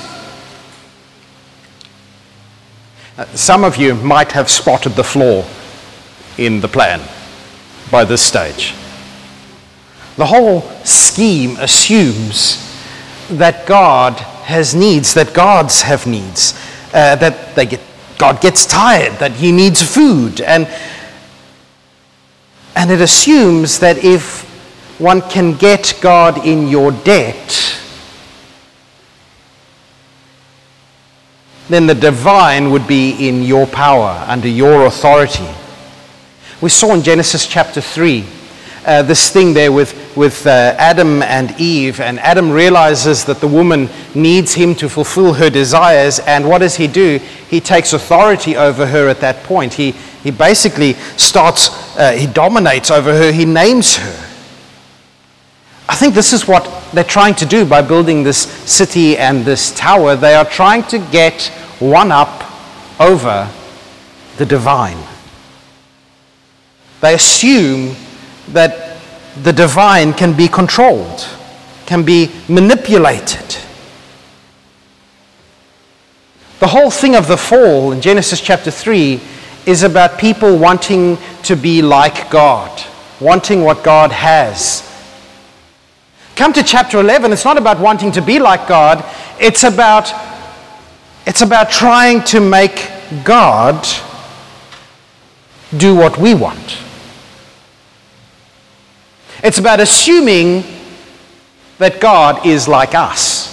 Uh, 3.11 3.11
some 3.34 3.64
of 3.64 3.78
you 3.78 3.96
might 3.96 4.32
have 4.32 4.50
spotted 4.50 4.92
the 4.92 5.04
flaw 5.04 5.44
in 6.38 6.62
the 6.62 6.68
plan 6.68 7.02
by 7.90 8.06
this 8.06 8.22
stage. 8.22 8.74
The 10.18 10.26
whole 10.26 10.62
scheme 10.84 11.58
assumes 11.58 12.68
that 13.30 13.66
God 13.66 14.14
has 14.20 14.76
needs, 14.76 15.14
that 15.14 15.34
gods 15.34 15.82
have 15.82 16.06
needs, 16.06 16.54
uh, 16.94 17.16
that 17.16 17.56
they 17.56 17.66
get, 17.66 17.82
God 18.18 18.42
gets 18.42 18.66
tired, 18.66 19.14
that 19.20 19.32
he 19.32 19.52
needs 19.52 19.82
food. 19.82 20.42
And, 20.42 20.68
and 22.76 22.92
it 22.92 23.02
assumes 23.02 23.80
that 23.80 23.98
if 24.04 24.44
one 25.00 25.22
can 25.22 25.54
get 25.54 25.98
God 26.02 26.46
in 26.46 26.68
your 26.68 26.92
debt, 26.92 27.81
then 31.70 31.88
the 31.88 31.96
divine 31.96 32.72
would 32.72 32.88
be 32.88 33.28
in 33.28 33.44
your 33.44 33.66
power, 33.68 34.24
under 34.28 34.48
your 34.48 34.86
authority. 34.86 35.48
We 36.62 36.70
saw 36.70 36.94
in 36.94 37.02
Genesis 37.02 37.48
chapter 37.48 37.82
3 37.82 38.26
uh, 38.86 39.04
this 39.04 39.30
thing 39.30 39.54
there 39.54 39.72
with, 39.72 40.16
with 40.18 40.46
uh, 40.48 40.76
Adam 40.78 41.22
and 41.22 41.54
Eve, 41.60 42.00
and 42.00 42.20
Adam 42.20 42.52
realizes 42.52 43.26
that 43.26 43.40
the 43.40 43.48
woman 43.48 43.90
needs 44.16 44.54
him 44.54 44.74
to 44.76 44.90
fulfill 44.90 45.34
her 45.34 45.50
desires, 45.50 46.20
and 46.20 46.48
what 46.48 46.60
does 46.60 46.76
he 46.76 46.88
do? 46.88 47.20
He 47.50 47.60
takes 47.60 47.94
authority 47.94 48.56
over 48.56 48.86
her 48.86 49.08
at 49.08 49.20
that 49.20 49.44
point. 49.44 49.74
He, 49.74 49.92
he 50.24 50.32
basically 50.32 50.94
starts, 51.16 51.70
uh, 51.98 52.14
he 52.14 52.28
dominates 52.28 52.90
over 52.90 53.14
her, 53.14 53.32
he 53.32 53.46
names 53.46 53.98
her. 53.98 54.28
I 55.88 55.96
think 55.96 56.16
this 56.16 56.34
is 56.34 56.48
what 56.48 56.81
they're 56.94 57.04
trying 57.04 57.36
to 57.36 57.46
do 57.46 57.66
by 57.66 57.82
building 57.82 58.24
this 58.24 58.40
city 58.70 59.18
and 59.18 59.46
this 59.46 59.72
tower. 59.72 60.16
They 60.16 60.36
are 60.36 60.46
trying 60.46 60.84
to 60.84 61.00
get 61.12 61.48
one 61.80 62.12
up 62.12 62.44
over 63.00 63.50
the 64.38 64.46
divine. 64.46 64.98
They 67.00 67.16
assume 67.16 67.96
that 68.50 68.98
the 69.44 69.54
divine 69.54 70.14
can 70.14 70.36
be 70.36 70.48
controlled, 70.48 71.28
can 71.86 72.04
be 72.04 72.32
manipulated. 72.48 73.58
The 76.60 76.68
whole 76.68 76.92
thing 76.92 77.16
of 77.16 77.28
the 77.28 77.38
fall 77.38 77.92
in 77.92 78.02
Genesis 78.02 78.40
chapter 78.40 78.70
3 78.70 79.20
is 79.66 79.84
about 79.84 80.20
people 80.20 80.58
wanting 80.58 81.18
to 81.44 81.56
be 81.56 81.82
like 81.82 82.30
God, 82.30 82.84
wanting 83.20 83.64
what 83.64 83.84
God 83.84 84.12
has. 84.12 84.91
Come 86.42 86.54
to 86.54 86.64
chapter 86.64 87.00
11, 87.00 87.32
it's 87.34 87.46
not 87.46 87.60
about 87.60 87.80
wanting 87.80 88.12
to 88.14 88.20
be 88.20 88.40
like 88.40 88.68
God, 88.68 89.06
it's 89.40 89.62
about 89.62 90.12
it's 91.28 91.44
about 91.44 91.70
trying 91.70 92.24
to 92.24 92.40
make 92.40 92.90
God 93.24 93.86
do 95.78 95.96
what 95.96 96.18
we 96.18 96.34
want. 96.34 96.80
It's 99.44 99.60
about 99.60 99.82
assuming 99.82 100.64
that 101.78 102.02
God 102.02 102.44
is 102.44 102.68
like 102.68 102.96
us. 102.96 103.48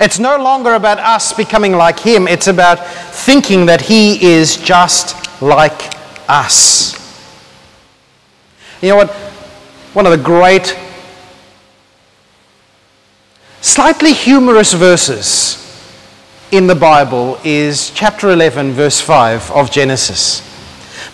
It's 0.00 0.18
no 0.18 0.38
longer 0.38 0.72
about 0.72 0.98
us 0.98 1.34
becoming 1.34 1.72
like 1.72 2.00
Him, 2.00 2.26
it's 2.26 2.46
about 2.46 2.76
thinking 2.86 3.66
that 3.66 3.82
He 3.82 4.24
is 4.24 4.56
just 4.56 5.42
like 5.42 5.92
us. 6.26 6.94
You 8.80 8.88
know 8.88 8.96
what? 8.96 9.10
One 9.92 10.06
of 10.06 10.12
the 10.12 10.24
great, 10.24 10.74
slightly 13.66 14.12
humorous 14.12 14.72
verses 14.72 15.60
in 16.52 16.68
the 16.68 16.74
Bible 16.74 17.36
is 17.42 17.90
chapter 17.90 18.30
11, 18.30 18.70
verse 18.70 19.00
5 19.00 19.50
of 19.50 19.72
Genesis. 19.72 20.40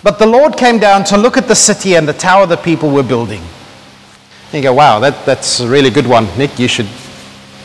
But 0.03 0.19
the 0.19 0.27
Lord 0.27 0.55
came 0.55 0.77
down 0.77 1.03
to 1.05 1.17
look 1.17 1.35
at 1.35 1.47
the 1.47 1.55
city 1.55 1.95
and 1.95 2.07
the 2.07 2.13
tower 2.13 2.45
the 2.45 2.55
people 2.55 2.91
were 2.91 3.01
building. 3.01 3.41
You 4.51 4.61
go, 4.61 4.73
wow, 4.73 4.99
that, 4.99 5.25
that's 5.25 5.61
a 5.61 5.67
really 5.67 5.89
good 5.89 6.05
one. 6.05 6.27
Nick, 6.37 6.59
you 6.59 6.67
should 6.67 6.87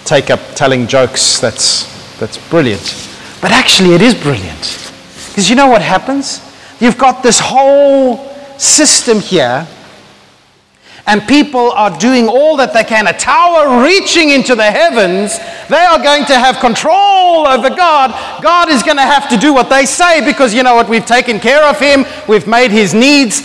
take 0.07 0.31
up 0.31 0.41
telling 0.55 0.87
jokes. 0.87 1.39
That's, 1.39 2.19
that's 2.19 2.39
brilliant. 2.49 3.11
But 3.43 3.53
actually, 3.53 3.95
it 3.95 4.01
is 4.01 4.15
brilliant. 4.15 4.93
Because 5.29 5.51
you 5.51 5.57
know 5.57 5.69
what 5.69 5.83
happens? 5.83 6.41
You've 6.81 6.97
got 6.97 7.23
this 7.23 7.39
whole 7.39 8.27
system 8.57 9.21
here, 9.21 9.69
and 11.09 11.27
people 11.27 11.73
are 11.73 11.99
doing 11.99 12.29
all 12.29 12.55
that 12.59 12.75
they 12.75 12.85
can, 12.85 13.07
a 13.07 13.15
tower 13.15 13.83
reaching 13.83 14.29
into 14.29 14.55
the 14.55 14.71
heavens, 14.71 15.39
they 15.69 15.81
are 15.81 15.99
going 15.99 16.27
to 16.27 16.35
have 16.39 16.61
control 16.61 17.49
over 17.49 17.71
God. 17.71 18.13
God 18.43 18.69
is 18.69 18.83
going 18.83 18.99
to 18.99 19.03
have 19.09 19.27
to 19.31 19.39
do 19.39 19.55
what 19.55 19.71
they 19.71 19.87
say 19.87 20.23
because 20.23 20.53
you 20.53 20.63
know 20.63 20.75
what? 20.75 20.87
We've 20.87 21.07
taken 21.07 21.41
care 21.41 21.65
of 21.65 21.81
him, 21.81 22.05
we've 22.29 22.47
made 22.47 22.71
his 22.71 22.93
needs 22.93 23.41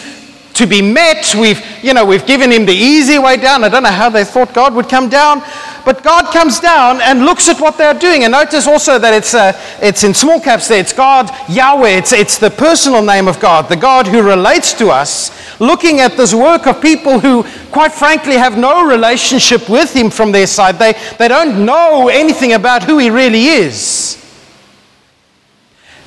to 0.55 0.67
be 0.67 0.81
met. 0.81 1.33
We've, 1.39 1.61
you 1.81 1.93
know, 1.93 2.05
we've 2.05 2.25
given 2.25 2.51
him 2.51 2.65
the 2.65 2.73
easy 2.73 3.17
way 3.17 3.37
down. 3.37 3.63
I 3.63 3.69
don't 3.69 3.83
know 3.83 3.89
how 3.89 4.09
they 4.09 4.23
thought 4.23 4.53
God 4.53 4.75
would 4.75 4.89
come 4.89 5.09
down, 5.09 5.41
but 5.85 6.03
God 6.03 6.31
comes 6.33 6.59
down 6.59 7.01
and 7.01 7.25
looks 7.25 7.49
at 7.49 7.59
what 7.59 7.77
they're 7.77 7.93
doing. 7.93 8.23
And 8.23 8.31
notice 8.31 8.67
also 8.67 8.97
that 8.99 9.13
it's, 9.13 9.33
uh, 9.33 9.51
it's 9.81 10.03
in 10.03 10.13
small 10.13 10.39
caps 10.39 10.67
there. 10.67 10.79
It's 10.79 10.93
God, 10.93 11.29
Yahweh. 11.49 11.97
It's, 11.97 12.13
it's 12.13 12.37
the 12.37 12.49
personal 12.49 13.01
name 13.03 13.27
of 13.27 13.39
God, 13.39 13.67
the 13.69 13.75
God 13.75 14.07
who 14.07 14.21
relates 14.21 14.73
to 14.73 14.89
us, 14.89 15.59
looking 15.59 15.99
at 15.99 16.15
this 16.15 16.33
work 16.33 16.67
of 16.67 16.81
people 16.81 17.19
who, 17.19 17.43
quite 17.71 17.91
frankly, 17.91 18.35
have 18.35 18.57
no 18.57 18.85
relationship 18.87 19.69
with 19.69 19.93
him 19.93 20.09
from 20.09 20.31
their 20.31 20.47
side. 20.47 20.79
They, 20.79 20.93
they 21.17 21.27
don't 21.27 21.65
know 21.65 22.07
anything 22.07 22.53
about 22.53 22.83
who 22.83 22.97
he 22.97 23.09
really 23.09 23.45
is. 23.45 24.19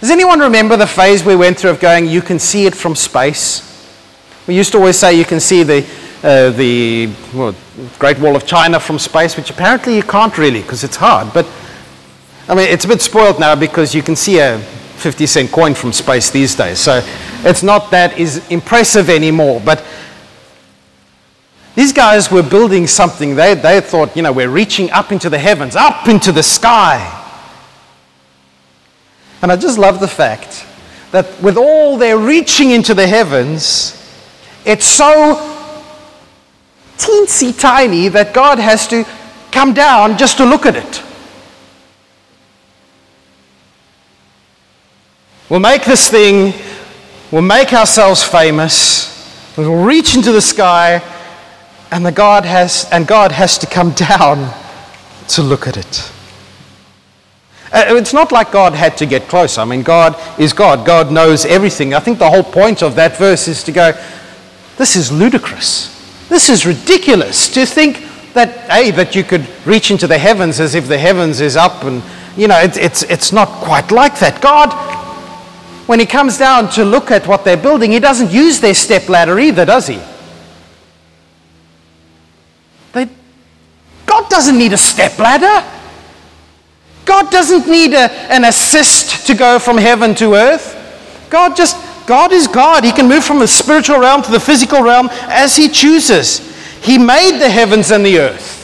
Does 0.01 0.11
anyone 0.11 0.41
remember 0.41 0.77
the 0.77 0.87
phase 0.87 1.25
we 1.25 1.37
went 1.37 1.59
through 1.59 1.71
of 1.71 1.81
going, 1.81 2.07
you 2.07 2.23
can 2.23 2.39
see 2.39 2.67
it 2.67 2.75
from 2.75 2.95
space? 2.95 3.63
We 4.47 4.55
used 4.55 4.73
to 4.73 4.79
always 4.79 4.99
say 4.99 5.19
you 5.19 5.25
can 5.25 5.41
see 5.41 5.63
the, 5.63 5.85
uh, 6.23 6.51
the 6.51 7.11
well, 7.35 7.55
Great 7.99 8.19
Wall 8.19 8.37
of 8.37 8.47
China 8.47 8.81
from 8.81 8.99
space, 8.99 9.37
which 9.37 9.51
apparently 9.51 9.97
you 9.97 10.03
can't 10.03 10.37
really 10.39 10.63
because 10.63 10.85
it's 10.85 10.97
hard. 10.97 11.33
But 11.33 11.47
I 12.49 12.55
mean, 12.55 12.69
it's 12.69 12.85
a 12.85 12.89
bit 12.89 13.03
spoiled 13.03 13.41
now 13.41 13.55
because 13.55 13.95
you 13.95 14.03
can 14.03 14.17
see 14.17 14.39
a 14.39 14.59
50 14.59 15.27
cent 15.27 15.53
coin 15.53 15.75
from 15.75 15.93
space 15.93 16.31
these 16.31 16.55
days. 16.55 16.79
So 16.79 17.03
it's 17.45 17.63
not 17.63 17.91
that 17.91 18.19
is 18.19 18.47
impressive 18.51 19.11
anymore. 19.11 19.61
But 19.65 19.85
these 21.75 21.93
guys 21.93 22.31
were 22.31 22.43
building 22.43 22.87
something. 22.87 23.35
They, 23.37 23.55
they 23.55 23.81
thought, 23.81 24.17
you 24.17 24.23
know, 24.23 24.33
we're 24.33 24.49
reaching 24.49 24.91
up 24.91 25.13
into 25.13 25.29
the 25.29 25.39
heavens, 25.39 25.77
up 25.77 26.09
into 26.09 26.33
the 26.33 26.43
sky. 26.43 27.23
And 29.43 29.53
I 29.53 29.57
just 29.57 29.79
love 29.79 30.01
the 30.01 30.09
fact 30.09 30.67
that 31.13 31.41
with 31.43 31.57
all 31.57 31.99
their 31.99 32.17
reaching 32.17 32.71
into 32.71 32.95
the 32.95 33.07
heavens, 33.07 33.93
it's 34.65 34.87
so 34.87 35.56
teensy 36.99 37.59
tiny 37.59 38.09
that 38.09 38.35
God 38.35 38.59
has 38.59 38.87
to 38.89 39.05
come 39.53 39.73
down 39.73 40.19
just 40.19 40.37
to 40.39 40.45
look 40.45 40.67
at 40.67 40.77
it. 40.77 41.03
We'll 45.49 45.61
make 45.61 45.85
this 45.85 46.11
thing, 46.11 46.53
we'll 47.31 47.43
make 47.43 47.73
ourselves 47.73 48.23
famous, 48.23 49.55
we'll 49.57 49.85
reach 49.85 50.17
into 50.17 50.33
the 50.33 50.41
sky, 50.41 51.01
and 51.93 52.05
the 52.05 52.11
God 52.11 52.45
has 52.45 52.89
and 52.91 53.07
God 53.07 53.31
has 53.31 53.57
to 53.59 53.67
come 53.67 53.91
down 54.09 54.53
to 55.29 55.43
look 55.43 55.67
at 55.67 55.77
it. 55.77 56.13
Uh, 57.73 57.85
it's 57.97 58.13
not 58.13 58.33
like 58.33 58.53
God 58.53 58.75
had 58.75 58.97
to 58.99 59.07
get 59.07 59.29
close. 59.29 59.59
I 59.59 59.65
mean, 59.65 59.83
God 59.83 60.17
is 60.39 60.53
God. 60.53 60.87
God 60.87 61.11
knows 61.11 61.45
everything. 61.45 61.95
I 61.95 62.01
think 62.01 62.19
the 62.19 62.31
whole 62.31 62.45
point 62.45 62.83
of 62.83 62.95
that 62.95 63.17
verse 63.17 63.49
is 63.49 63.65
to 63.65 63.73
go, 63.73 63.93
this 64.77 64.95
is 64.97 65.11
ludicrous. 65.11 65.96
This 66.29 66.49
is 66.49 66.67
ridiculous 66.67 67.49
to 67.55 67.65
think 67.65 68.05
that, 68.35 68.69
A, 68.71 68.91
that 68.93 69.15
you 69.15 69.25
could 69.25 69.47
reach 69.65 69.91
into 69.91 70.07
the 70.07 70.19
heavens 70.19 70.61
as 70.61 70.75
if 70.75 70.89
the 70.89 70.99
heavens 70.99 71.41
is 71.41 71.57
up 71.57 71.85
and, 71.85 72.03
you 72.37 72.49
know, 72.49 72.59
it, 72.59 72.77
it's, 72.77 73.03
it's 73.05 73.33
not 73.33 73.49
quite 73.49 73.91
like 73.91 74.19
that. 74.19 74.43
God, 74.43 74.73
when 75.87 76.01
He 76.01 76.07
comes 76.07 76.37
down 76.37 76.69
to 76.71 76.85
look 76.85 77.11
at 77.11 77.27
what 77.27 77.45
they're 77.45 77.57
building, 77.57 77.93
He 77.93 78.01
doesn't 78.01 78.31
use 78.31 78.61
their 78.61 78.75
step 78.75 79.09
ladder 79.09 79.39
either, 79.39 79.65
does 79.65 79.87
He? 79.87 80.01
They, 82.93 83.09
God 84.05 84.29
doesn't 84.29 84.59
need 84.59 84.73
a 84.73 84.79
step 84.79 85.19
ladder. 85.19 85.67
God 87.05 87.31
doesn't 87.31 87.71
need 87.71 87.95
a, 87.95 88.11
an 88.33 88.45
assist 88.45 89.29
to 89.29 89.35
go 89.35 89.61
from 89.61 89.79
heaven 89.79 90.15
to 90.17 90.35
earth. 90.35 90.75
God 91.31 91.57
just 91.57 91.86
God 92.07 92.33
is 92.33 92.47
God. 92.47 92.85
He 92.85 92.93
can 92.93 93.09
move 93.09 93.25
from 93.25 93.41
the 93.41 93.49
spiritual 93.49 93.99
realm 93.99 94.23
to 94.23 94.31
the 94.31 94.41
physical 94.41 94.83
realm 94.83 95.09
as 95.23 95.57
He 95.57 95.69
chooses. 95.69 96.39
He 96.83 96.99
made 96.99 97.39
the 97.39 97.51
heavens 97.51 97.91
and 97.91 98.05
the 98.05 98.19
earth. 98.19 98.55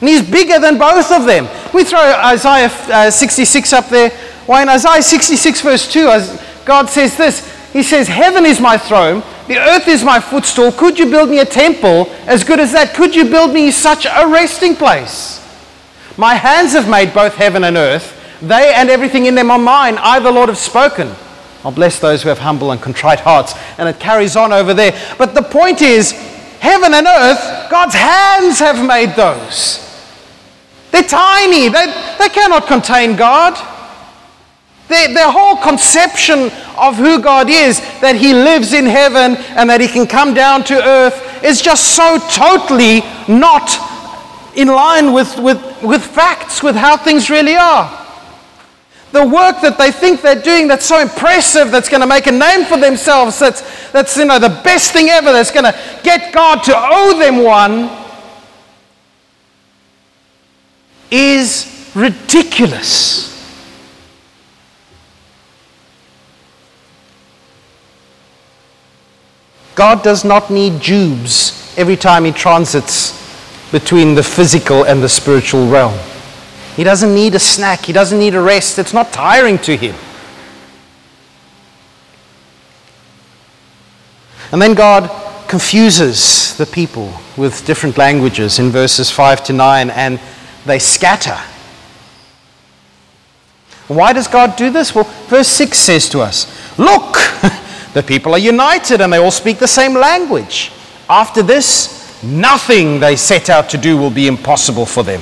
And 0.00 0.08
He's 0.08 0.28
bigger 0.28 0.58
than 0.58 0.78
both 0.78 1.10
of 1.10 1.24
them. 1.24 1.48
We 1.72 1.84
throw 1.84 2.00
Isaiah 2.00 2.70
uh, 2.92 3.10
66 3.10 3.72
up 3.72 3.88
there. 3.88 4.10
Why, 4.46 4.62
in 4.62 4.68
Isaiah 4.68 5.02
66, 5.02 5.62
verse 5.62 5.90
2, 5.90 6.36
God 6.66 6.90
says 6.90 7.16
this 7.16 7.72
He 7.72 7.82
says, 7.82 8.06
Heaven 8.06 8.44
is 8.44 8.60
my 8.60 8.76
throne, 8.76 9.22
the 9.46 9.58
earth 9.58 9.88
is 9.88 10.04
my 10.04 10.20
footstool. 10.20 10.72
Could 10.72 10.98
you 10.98 11.10
build 11.10 11.30
me 11.30 11.38
a 11.38 11.44
temple 11.44 12.10
as 12.26 12.44
good 12.44 12.60
as 12.60 12.72
that? 12.72 12.94
Could 12.94 13.14
you 13.14 13.28
build 13.30 13.52
me 13.52 13.70
such 13.70 14.06
a 14.06 14.26
resting 14.26 14.74
place? 14.74 15.40
My 16.16 16.34
hands 16.34 16.72
have 16.72 16.88
made 16.88 17.12
both 17.12 17.34
heaven 17.34 17.64
and 17.64 17.76
earth. 17.76 18.20
They 18.40 18.72
and 18.74 18.88
everything 18.90 19.26
in 19.26 19.34
them 19.34 19.50
are 19.50 19.58
mine. 19.58 19.96
I, 19.98 20.18
the 20.20 20.30
Lord, 20.30 20.48
have 20.48 20.58
spoken. 20.58 21.14
I'll 21.64 21.72
bless 21.72 21.98
those 21.98 22.22
who 22.22 22.28
have 22.28 22.38
humble 22.38 22.72
and 22.72 22.80
contrite 22.80 23.20
hearts. 23.20 23.54
And 23.78 23.88
it 23.88 23.98
carries 23.98 24.36
on 24.36 24.52
over 24.52 24.74
there. 24.74 24.92
But 25.16 25.34
the 25.34 25.42
point 25.42 25.80
is, 25.80 26.12
heaven 26.60 26.92
and 26.92 27.06
earth, 27.06 27.70
God's 27.70 27.94
hands 27.94 28.58
have 28.58 28.86
made 28.86 29.16
those. 29.16 29.80
They're 30.90 31.02
tiny, 31.02 31.68
they, 31.68 31.86
they 32.18 32.28
cannot 32.28 32.66
contain 32.66 33.16
God. 33.16 33.54
Their, 34.88 35.14
their 35.14 35.30
whole 35.30 35.56
conception 35.56 36.50
of 36.76 36.96
who 36.96 37.20
God 37.20 37.48
is, 37.48 37.80
that 38.00 38.16
He 38.16 38.34
lives 38.34 38.74
in 38.74 38.84
heaven 38.84 39.36
and 39.56 39.70
that 39.70 39.80
He 39.80 39.88
can 39.88 40.06
come 40.06 40.34
down 40.34 40.62
to 40.64 40.74
earth, 40.74 41.42
is 41.42 41.62
just 41.62 41.96
so 41.96 42.18
totally 42.30 43.00
not 43.26 43.74
in 44.54 44.68
line 44.68 45.14
with, 45.14 45.38
with, 45.38 45.82
with 45.82 46.04
facts, 46.04 46.62
with 46.62 46.76
how 46.76 46.98
things 46.98 47.30
really 47.30 47.56
are 47.56 48.03
the 49.14 49.24
work 49.24 49.60
that 49.60 49.78
they 49.78 49.92
think 49.92 50.22
they're 50.22 50.42
doing 50.42 50.66
that's 50.66 50.84
so 50.84 51.00
impressive, 51.00 51.70
that's 51.70 51.88
going 51.88 52.00
to 52.00 52.06
make 52.06 52.26
a 52.26 52.32
name 52.32 52.64
for 52.64 52.76
themselves, 52.76 53.38
that's, 53.38 53.92
that's 53.92 54.16
you 54.16 54.24
know, 54.24 54.40
the 54.40 54.48
best 54.64 54.92
thing 54.92 55.08
ever, 55.08 55.32
that's 55.32 55.52
going 55.52 55.64
to 55.64 56.00
get 56.02 56.34
God 56.34 56.64
to 56.64 56.72
owe 56.74 57.16
them 57.16 57.44
one, 57.44 57.88
is 61.12 61.92
ridiculous. 61.94 63.30
God 69.76 70.02
does 70.02 70.24
not 70.24 70.50
need 70.50 70.80
jubes 70.80 71.78
every 71.78 71.96
time 71.96 72.24
he 72.24 72.32
transits 72.32 73.12
between 73.70 74.16
the 74.16 74.24
physical 74.24 74.82
and 74.82 75.00
the 75.00 75.08
spiritual 75.08 75.68
realm. 75.68 75.96
He 76.76 76.84
doesn't 76.84 77.14
need 77.14 77.34
a 77.34 77.38
snack. 77.38 77.84
He 77.84 77.92
doesn't 77.92 78.18
need 78.18 78.34
a 78.34 78.40
rest. 78.40 78.78
It's 78.78 78.92
not 78.92 79.12
tiring 79.12 79.58
to 79.58 79.76
him. 79.76 79.94
And 84.50 84.60
then 84.60 84.74
God 84.74 85.10
confuses 85.48 86.56
the 86.56 86.66
people 86.66 87.12
with 87.36 87.64
different 87.66 87.98
languages 87.98 88.58
in 88.58 88.70
verses 88.70 89.10
5 89.10 89.44
to 89.44 89.52
9, 89.52 89.90
and 89.90 90.20
they 90.66 90.78
scatter. 90.78 91.38
Why 93.88 94.12
does 94.12 94.28
God 94.28 94.56
do 94.56 94.70
this? 94.70 94.94
Well, 94.94 95.04
verse 95.28 95.48
6 95.48 95.76
says 95.76 96.08
to 96.10 96.20
us 96.20 96.78
Look, 96.78 97.14
the 97.94 98.02
people 98.06 98.32
are 98.32 98.38
united 98.38 99.00
and 99.00 99.12
they 99.12 99.18
all 99.18 99.30
speak 99.30 99.58
the 99.58 99.68
same 99.68 99.94
language. 99.94 100.72
After 101.08 101.42
this, 101.42 102.22
nothing 102.22 102.98
they 102.98 103.16
set 103.16 103.50
out 103.50 103.68
to 103.70 103.78
do 103.78 103.96
will 103.96 104.10
be 104.10 104.26
impossible 104.26 104.86
for 104.86 105.02
them. 105.02 105.20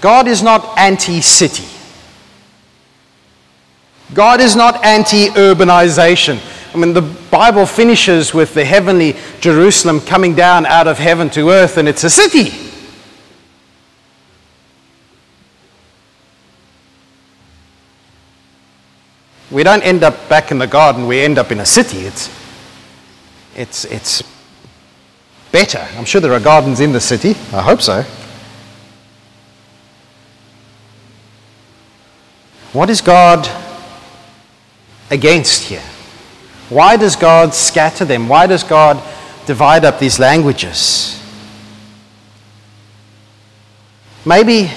God 0.00 0.28
is 0.28 0.42
not 0.42 0.78
anti 0.78 1.20
city. 1.20 1.64
God 4.14 4.40
is 4.40 4.54
not 4.54 4.84
anti 4.84 5.28
urbanization. 5.28 6.40
I 6.74 6.78
mean, 6.78 6.92
the 6.92 7.02
Bible 7.30 7.66
finishes 7.66 8.34
with 8.34 8.54
the 8.54 8.64
heavenly 8.64 9.16
Jerusalem 9.40 10.00
coming 10.00 10.34
down 10.34 10.66
out 10.66 10.86
of 10.86 10.98
heaven 10.98 11.30
to 11.30 11.50
earth, 11.50 11.78
and 11.78 11.88
it's 11.88 12.04
a 12.04 12.10
city. 12.10 12.66
We 19.50 19.62
don't 19.62 19.82
end 19.82 20.02
up 20.02 20.28
back 20.28 20.50
in 20.50 20.58
the 20.58 20.66
garden, 20.66 21.06
we 21.06 21.20
end 21.20 21.38
up 21.38 21.50
in 21.50 21.60
a 21.60 21.66
city. 21.66 21.98
It's, 22.00 22.30
it's, 23.54 23.84
it's 23.86 24.22
better. 25.52 25.86
I'm 25.96 26.04
sure 26.04 26.20
there 26.20 26.32
are 26.32 26.40
gardens 26.40 26.80
in 26.80 26.92
the 26.92 27.00
city. 27.00 27.30
I 27.52 27.62
hope 27.62 27.80
so. 27.80 28.04
What 32.72 32.90
is 32.90 33.00
God 33.00 33.48
against 35.10 35.64
here? 35.64 35.82
Why 36.68 36.96
does 36.96 37.14
God 37.14 37.54
scatter 37.54 38.04
them? 38.04 38.28
Why 38.28 38.46
does 38.46 38.64
God 38.64 39.02
divide 39.46 39.84
up 39.84 39.98
these 39.98 40.18
languages? 40.18 41.22
Maybe, 44.24 44.72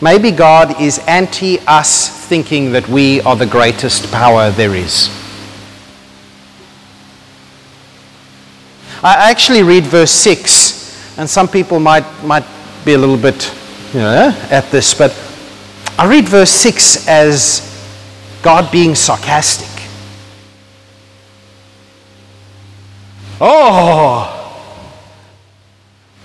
maybe 0.00 0.30
God 0.30 0.80
is 0.80 1.00
anti 1.00 1.58
us 1.66 2.08
thinking 2.26 2.72
that 2.72 2.88
we 2.88 3.20
are 3.22 3.34
the 3.34 3.46
greatest 3.46 4.10
power 4.12 4.50
there 4.50 4.74
is. 4.74 5.10
I 9.02 9.30
actually 9.30 9.64
read 9.64 9.82
verse 9.82 10.12
6, 10.12 11.18
and 11.18 11.28
some 11.28 11.48
people 11.48 11.80
might, 11.80 12.06
might 12.22 12.46
be 12.84 12.92
a 12.92 12.98
little 12.98 13.16
bit 13.16 13.52
you 13.92 13.98
know, 13.98 14.32
at 14.48 14.70
this, 14.70 14.94
but 14.94 15.10
I 15.98 16.06
read 16.06 16.28
verse 16.28 16.50
6 16.50 17.06
as 17.06 17.68
God 18.42 18.72
being 18.72 18.94
sarcastic. 18.94 19.68
Oh, 23.40 24.38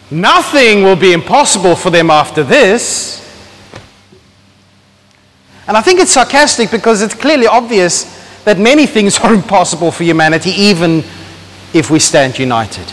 nothing 0.10 0.84
will 0.84 0.95
be 0.95 1.13
impossible 1.13 1.75
for 1.75 1.89
them 1.89 2.10
after 2.10 2.43
this. 2.43 3.23
And 5.67 5.75
I 5.75 5.82
think 5.82 5.99
it's 5.99 6.12
sarcastic 6.12 6.71
because 6.71 7.01
it's 7.01 7.13
clearly 7.13 7.47
obvious 7.47 8.03
that 8.45 8.58
many 8.58 8.86
things 8.86 9.19
are 9.23 9.34
impossible 9.34 9.91
for 9.91 10.03
humanity, 10.03 10.51
even 10.51 11.03
if 11.73 11.91
we 11.91 11.99
stand 11.99 12.39
united. 12.39 12.86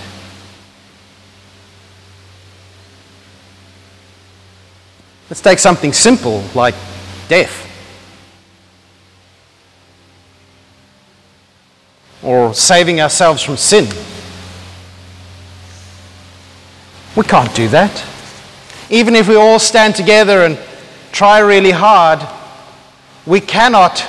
Let's 5.34 5.42
take 5.42 5.58
something 5.58 5.92
simple 5.92 6.44
like 6.54 6.76
death. 7.26 7.68
Or 12.22 12.54
saving 12.54 13.00
ourselves 13.00 13.42
from 13.42 13.56
sin. 13.56 13.86
We 17.16 17.24
can't 17.24 17.52
do 17.56 17.66
that. 17.70 18.04
Even 18.90 19.16
if 19.16 19.26
we 19.26 19.34
all 19.34 19.58
stand 19.58 19.96
together 19.96 20.44
and 20.44 20.56
try 21.10 21.40
really 21.40 21.72
hard, 21.72 22.24
we 23.26 23.40
cannot 23.40 24.06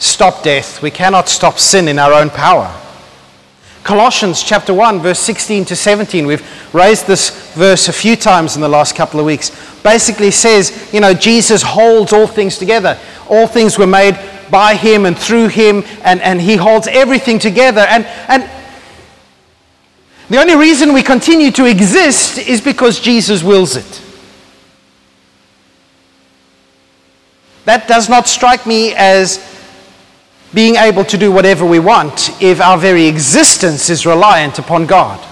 stop 0.00 0.42
death. 0.42 0.82
We 0.82 0.90
cannot 0.90 1.28
stop 1.28 1.60
sin 1.60 1.86
in 1.86 1.96
our 1.96 2.12
own 2.12 2.28
power. 2.28 2.76
Colossians 3.84 4.42
chapter 4.42 4.74
1, 4.74 5.00
verse 5.00 5.18
16 5.20 5.64
to 5.66 5.76
17, 5.76 6.26
we've 6.26 6.74
raised 6.74 7.06
this 7.06 7.54
verse 7.54 7.88
a 7.88 7.92
few 7.92 8.14
times 8.14 8.54
in 8.54 8.62
the 8.62 8.68
last 8.68 8.94
couple 8.94 9.18
of 9.18 9.26
weeks, 9.26 9.50
basically 9.82 10.30
says, 10.30 10.90
you 10.92 11.00
know, 11.00 11.14
Jesus 11.14 11.62
holds 11.62 12.12
all 12.12 12.26
things 12.26 12.58
together. 12.58 12.98
All 13.28 13.46
things 13.46 13.78
were 13.78 13.86
made 13.86 14.18
by 14.50 14.74
him 14.74 15.06
and 15.06 15.16
through 15.16 15.48
him, 15.48 15.84
and, 16.02 16.20
and 16.20 16.40
he 16.40 16.56
holds 16.56 16.86
everything 16.88 17.38
together. 17.38 17.82
And, 17.82 18.04
and 18.28 18.50
the 20.28 20.38
only 20.38 20.56
reason 20.56 20.92
we 20.92 21.02
continue 21.02 21.50
to 21.52 21.64
exist 21.64 22.38
is 22.38 22.60
because 22.60 23.00
Jesus 23.00 23.42
wills 23.42 23.76
it. 23.76 24.02
That 27.64 27.86
does 27.86 28.08
not 28.08 28.26
strike 28.26 28.66
me 28.66 28.94
as 28.94 29.46
being 30.52 30.76
able 30.76 31.04
to 31.04 31.16
do 31.16 31.30
whatever 31.30 31.64
we 31.64 31.78
want 31.78 32.30
if 32.42 32.60
our 32.60 32.76
very 32.76 33.06
existence 33.06 33.88
is 33.90 34.04
reliant 34.04 34.58
upon 34.58 34.86
God. 34.86 35.24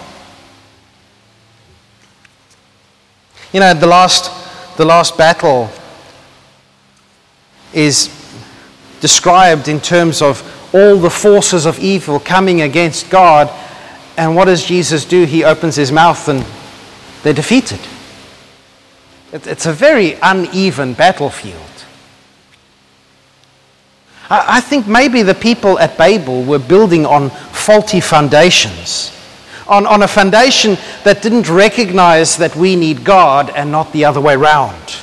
You 3.52 3.60
know, 3.60 3.72
the 3.74 3.86
last, 3.86 4.30
the 4.78 4.84
last 4.84 5.18
battle 5.18 5.68
is 7.74 8.08
described 9.00 9.66
in 9.66 9.80
terms 9.80 10.22
of 10.22 10.40
all 10.72 10.96
the 10.96 11.10
forces 11.10 11.66
of 11.66 11.80
evil 11.80 12.20
coming 12.20 12.62
against 12.62 13.10
God 13.10 13.50
and 14.16 14.36
what 14.36 14.44
does 14.44 14.64
Jesus 14.64 15.04
do? 15.04 15.24
He 15.24 15.42
opens 15.42 15.74
his 15.74 15.90
mouth 15.90 16.28
and 16.28 16.46
they're 17.22 17.32
defeated. 17.32 17.80
It's 19.32 19.66
a 19.66 19.72
very 19.72 20.14
uneven 20.22 20.94
battlefield. 20.94 21.60
I 24.30 24.60
think 24.60 24.86
maybe 24.86 25.22
the 25.22 25.34
people 25.34 25.78
at 25.80 25.98
Babel 25.98 26.44
were 26.44 26.60
building 26.60 27.04
on 27.04 27.30
faulty 27.30 28.00
foundations, 28.00 29.10
on, 29.68 29.86
on 29.86 30.02
a 30.02 30.08
foundation 30.08 30.76
that 31.04 31.22
didn't 31.22 31.48
recognize 31.48 32.36
that 32.38 32.56
we 32.56 32.76
need 32.76 33.04
God 33.04 33.50
and 33.50 33.70
not 33.70 33.92
the 33.92 34.04
other 34.04 34.20
way 34.20 34.34
around. 34.34 34.96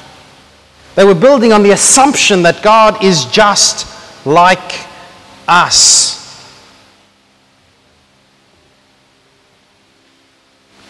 They 0.95 1.03
were 1.03 1.15
building 1.15 1.51
on 1.51 1.63
the 1.63 1.71
assumption 1.71 2.43
that 2.43 2.63
God 2.63 3.03
is 3.03 3.25
just 3.25 3.85
like 4.25 4.87
us. 5.47 6.15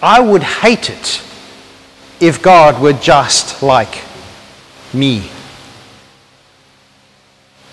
I 0.01 0.19
would 0.19 0.43
hate 0.43 0.89
it 0.89 1.21
if 2.19 2.41
God 2.41 2.81
were 2.81 2.93
just 2.93 3.63
like 3.63 4.03
me. 4.93 5.29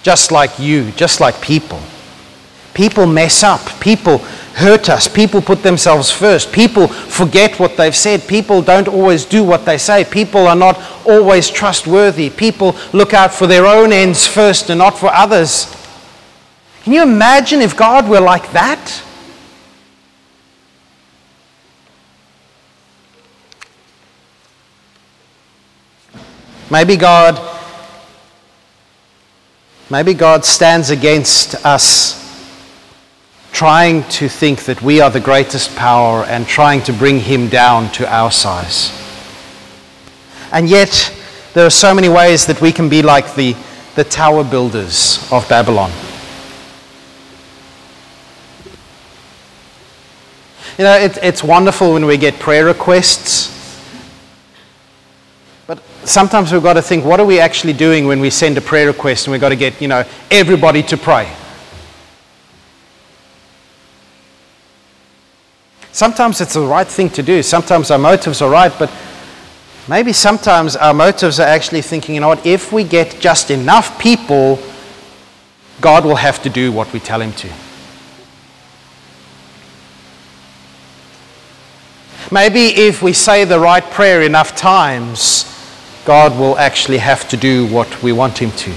Just 0.02 0.32
like 0.32 0.58
you, 0.58 0.90
just 0.92 1.20
like 1.20 1.40
people. 1.40 1.80
People 2.74 3.06
mess 3.06 3.42
up. 3.42 3.60
People 3.80 4.22
hurt 4.54 4.88
us. 4.88 5.08
People 5.08 5.40
put 5.40 5.62
themselves 5.62 6.10
first. 6.10 6.52
People 6.52 6.88
forget 6.88 7.58
what 7.58 7.76
they've 7.76 7.96
said. 7.96 8.26
People 8.26 8.62
don't 8.62 8.88
always 8.88 9.24
do 9.24 9.44
what 9.44 9.64
they 9.64 9.78
say. 9.78 10.04
People 10.04 10.46
are 10.46 10.56
not 10.56 10.80
always 11.06 11.48
trustworthy. 11.48 12.30
People 12.30 12.76
look 12.92 13.14
out 13.14 13.32
for 13.32 13.46
their 13.46 13.66
own 13.66 13.92
ends 13.92 14.26
first 14.26 14.70
and 14.70 14.78
not 14.78 14.98
for 14.98 15.10
others. 15.12 15.74
Can 16.84 16.92
you 16.92 17.02
imagine 17.02 17.60
if 17.60 17.76
God 17.76 18.08
were 18.08 18.20
like 18.20 18.50
that? 18.52 19.02
Maybe 26.70 26.96
God 26.96 27.38
maybe 29.90 30.14
God 30.14 30.46
stands 30.46 30.88
against 30.88 31.66
us 31.66 32.21
trying 33.62 34.02
to 34.08 34.28
think 34.28 34.64
that 34.64 34.82
we 34.82 35.00
are 35.00 35.08
the 35.08 35.20
greatest 35.20 35.76
power 35.76 36.24
and 36.24 36.48
trying 36.48 36.82
to 36.82 36.92
bring 36.92 37.20
him 37.20 37.48
down 37.48 37.88
to 37.92 38.04
our 38.12 38.28
size. 38.28 38.90
And 40.50 40.68
yet 40.68 41.14
there 41.54 41.64
are 41.64 41.70
so 41.70 41.94
many 41.94 42.08
ways 42.08 42.44
that 42.46 42.60
we 42.60 42.72
can 42.72 42.88
be 42.88 43.02
like 43.02 43.36
the, 43.36 43.54
the 43.94 44.02
tower 44.02 44.42
builders 44.42 45.24
of 45.30 45.48
Babylon. 45.48 45.92
You 50.76 50.82
know, 50.82 50.96
it, 50.96 51.16
it's 51.22 51.44
wonderful 51.44 51.92
when 51.92 52.04
we 52.04 52.16
get 52.16 52.40
prayer 52.40 52.64
requests 52.64 53.46
But 55.68 55.80
sometimes 56.02 56.50
we've 56.50 56.64
got 56.64 56.72
to 56.72 56.82
think, 56.82 57.04
what 57.04 57.20
are 57.20 57.26
we 57.26 57.38
actually 57.38 57.74
doing 57.74 58.08
when 58.08 58.18
we 58.18 58.28
send 58.28 58.58
a 58.58 58.60
prayer 58.60 58.88
request 58.88 59.28
and 59.28 59.30
we've 59.30 59.40
got 59.40 59.50
to 59.50 59.56
get, 59.56 59.80
you 59.80 59.86
know, 59.86 60.04
everybody 60.32 60.82
to 60.82 60.96
pray? 60.96 61.32
Sometimes 65.92 66.40
it's 66.40 66.54
the 66.54 66.60
right 66.60 66.88
thing 66.88 67.10
to 67.10 67.22
do. 67.22 67.42
Sometimes 67.42 67.90
our 67.90 67.98
motives 67.98 68.40
are 68.40 68.50
right, 68.50 68.72
but 68.78 68.90
maybe 69.88 70.12
sometimes 70.12 70.74
our 70.74 70.94
motives 70.94 71.38
are 71.38 71.46
actually 71.46 71.82
thinking, 71.82 72.14
you 72.14 72.20
know 72.22 72.28
what, 72.28 72.44
if 72.46 72.72
we 72.72 72.82
get 72.82 73.20
just 73.20 73.50
enough 73.50 73.98
people, 74.00 74.58
God 75.82 76.06
will 76.06 76.16
have 76.16 76.42
to 76.42 76.48
do 76.48 76.72
what 76.72 76.90
we 76.94 77.00
tell 77.00 77.20
him 77.20 77.32
to. 77.34 77.48
Maybe 82.30 82.68
if 82.68 83.02
we 83.02 83.12
say 83.12 83.44
the 83.44 83.60
right 83.60 83.84
prayer 83.84 84.22
enough 84.22 84.56
times, 84.56 85.44
God 86.06 86.38
will 86.38 86.56
actually 86.56 86.98
have 86.98 87.28
to 87.28 87.36
do 87.36 87.66
what 87.66 88.02
we 88.02 88.12
want 88.12 88.38
him 88.38 88.50
to. 88.52 88.72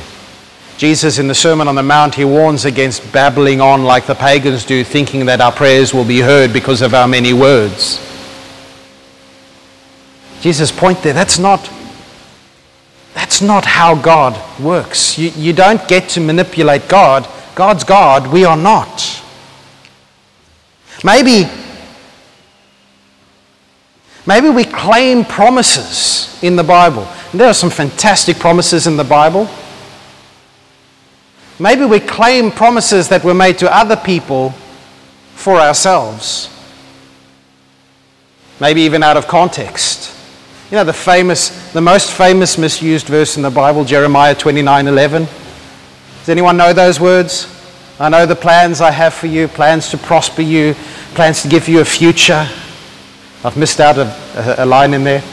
Jesus, 0.78 1.20
in 1.20 1.28
the 1.28 1.36
Sermon 1.36 1.68
on 1.68 1.76
the 1.76 1.84
Mount, 1.84 2.16
he 2.16 2.26
warns 2.26 2.66
against 2.66 3.12
babbling 3.14 3.62
on 3.62 3.86
like 3.86 4.06
the 4.06 4.16
pagans 4.16 4.66
do, 4.66 4.84
thinking 4.84 5.26
that 5.28 5.40
our 5.40 5.52
prayers 5.52 5.94
will 5.94 6.04
be 6.04 6.20
heard 6.20 6.52
because 6.52 6.82
of 6.82 6.94
our 6.94 7.08
many 7.08 7.32
words. 7.32 8.00
Jesus' 10.42 10.72
point 10.72 11.02
there, 11.02 11.14
that's 11.14 11.40
not, 11.40 11.70
that's 13.14 13.42
not 13.42 13.66
how 13.66 13.96
God 13.96 14.38
works. 14.60 15.18
You, 15.18 15.30
you 15.30 15.54
don't 15.54 15.88
get 15.88 16.10
to 16.10 16.20
manipulate 16.20 16.90
God. 16.90 17.28
God's 17.56 17.84
God, 17.84 18.28
we 18.28 18.44
are 18.44 18.58
not. 18.58 19.24
Maybe 21.04 21.50
Maybe 24.28 24.50
we 24.50 24.66
claim 24.66 25.24
promises 25.24 26.42
in 26.42 26.56
the 26.56 26.64
Bible. 26.64 27.08
And 27.32 27.40
there 27.40 27.48
are 27.48 27.54
some 27.54 27.70
fantastic 27.70 28.38
promises 28.38 28.88
in 28.88 28.98
the 28.98 29.04
Bible. 29.04 29.48
Maybe 31.60 31.86
we 31.86 32.00
claim 32.00 32.52
promises 32.52 33.10
that 33.10 33.24
were 33.24 33.34
made 33.34 33.58
to 33.60 33.74
other 33.74 33.96
people 33.96 34.54
for 35.36 35.56
ourselves. 35.56 36.50
Maybe 38.60 38.82
even 38.82 39.04
out 39.04 39.18
of 39.18 39.28
context. 39.28 40.14
You 40.72 40.78
know, 40.78 40.84
the 40.84 40.94
famous, 40.94 41.72
the 41.74 41.82
most 41.82 42.12
famous 42.12 42.58
misused 42.58 43.08
verse 43.08 43.38
in 43.38 43.44
the 43.44 43.52
Bible, 43.52 43.86
Jeremiah 43.86 44.36
29 44.36 44.88
11. 44.88 45.24
Does 45.24 46.30
anyone 46.30 46.58
know 46.58 46.74
those 46.74 47.00
words? 47.00 47.52
I 48.00 48.10
know 48.10 48.26
the 48.26 48.36
plans 48.36 48.82
I 48.82 48.92
have 48.92 49.14
for 49.14 49.28
you, 49.28 49.48
plans 49.48 49.90
to 49.92 49.98
prosper 49.98 50.42
you, 50.42 50.74
plans 51.14 51.42
to 51.44 51.48
give 51.48 51.70
you 51.70 51.80
a 51.80 51.86
future. 51.86 52.48
I've 53.44 53.56
missed 53.56 53.80
out 53.80 53.98
a, 53.98 54.64
a, 54.64 54.66
line 54.66 54.94
in 54.94 55.04
there. 55.04 55.24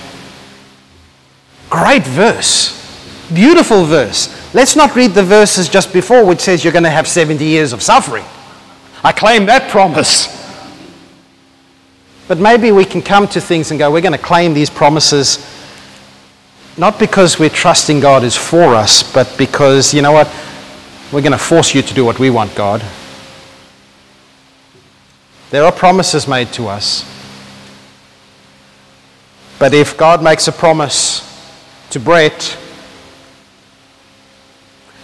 Great 1.71 2.05
verse. 2.05 2.79
Beautiful 3.33 3.85
verse. 3.85 4.42
Let's 4.55 4.77
not 4.77 4.95
read 4.95 5.13
the 5.13 5.23
verses 5.23 5.69
just 5.69 5.93
before, 5.93 6.25
which 6.25 6.41
says 6.41 6.63
you're 6.63 6.73
going 6.73 6.85
to 6.85 6.91
have 6.91 7.09
70 7.09 7.45
years 7.45 7.73
of 7.73 7.83
suffering. 7.83 8.25
I 9.03 9.13
claim 9.13 9.47
that 9.47 9.71
promise. 9.71 10.29
But 12.29 12.39
maybe 12.39 12.71
we 12.71 12.85
can 12.85 13.03
come 13.03 13.27
to 13.29 13.41
things 13.41 13.71
and 13.71 13.79
go, 13.79 13.91
we're 13.91 14.03
going 14.03 14.13
to 14.13 14.19
claim 14.19 14.55
these 14.55 14.71
promises 14.71 15.39
not 16.77 16.99
because 16.99 17.39
we're 17.39 17.51
trusting 17.51 18.01
God 18.01 18.25
is 18.25 18.37
for 18.37 18.75
us, 18.75 19.03
but 19.13 19.35
because, 19.37 19.93
you 19.93 20.01
know 20.01 20.13
what, 20.13 20.27
we're 21.13 21.21
going 21.21 21.33
to 21.33 21.39
force 21.39 21.75
you 21.75 21.83
to 21.83 21.95
do 21.95 22.05
what 22.05 22.19
we 22.19 22.31
want, 22.31 22.55
God. 22.55 22.83
There 25.51 25.65
are 25.65 25.73
promises 25.73 26.27
made 26.27 26.51
to 26.55 26.69
us. 26.69 27.05
But 29.59 29.75
if 29.75 29.99
God 29.99 30.23
makes 30.23 30.49
a 30.49 30.53
promise 30.53 31.29
to 31.91 32.01
Brett, 32.01 32.57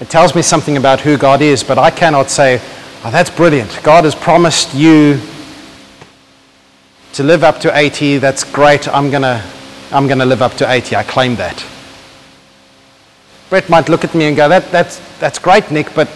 it 0.01 0.09
tells 0.09 0.35
me 0.35 0.43
something 0.43 0.77
about 0.77 1.01
who 1.01 1.17
God 1.17 1.43
is, 1.43 1.65
but 1.65 1.79
I 1.79 1.91
cannot 1.91 2.31
say, 2.31 2.61
oh, 3.05 3.11
that's 3.11 3.31
brilliant. 3.31 3.81
God 3.83 4.05
has 4.05 4.15
promised 4.15 4.75
you 4.75 5.21
to 7.15 7.23
live 7.23 7.43
up 7.43 7.59
to 7.61 7.77
80. 7.77 8.19
That's 8.19 8.45
great. 8.45 8.87
I'm 8.89 9.11
going 9.11 9.23
to 9.23 9.43
I'm 9.91 10.07
going 10.07 10.19
to 10.19 10.27
live 10.27 10.43
up 10.43 10.53
to 10.55 10.71
80. 10.71 10.97
I 10.97 11.03
claim 11.03 11.37
that. 11.37 11.65
Brett 13.49 13.71
might 13.71 13.89
look 13.89 14.05
at 14.05 14.15
me 14.15 14.27
and 14.27 14.37
go, 14.37 14.49
that, 14.49 14.71
that's, 14.71 14.99
that's 15.19 15.39
great, 15.39 15.71
Nick, 15.71 15.95
but 15.95 16.09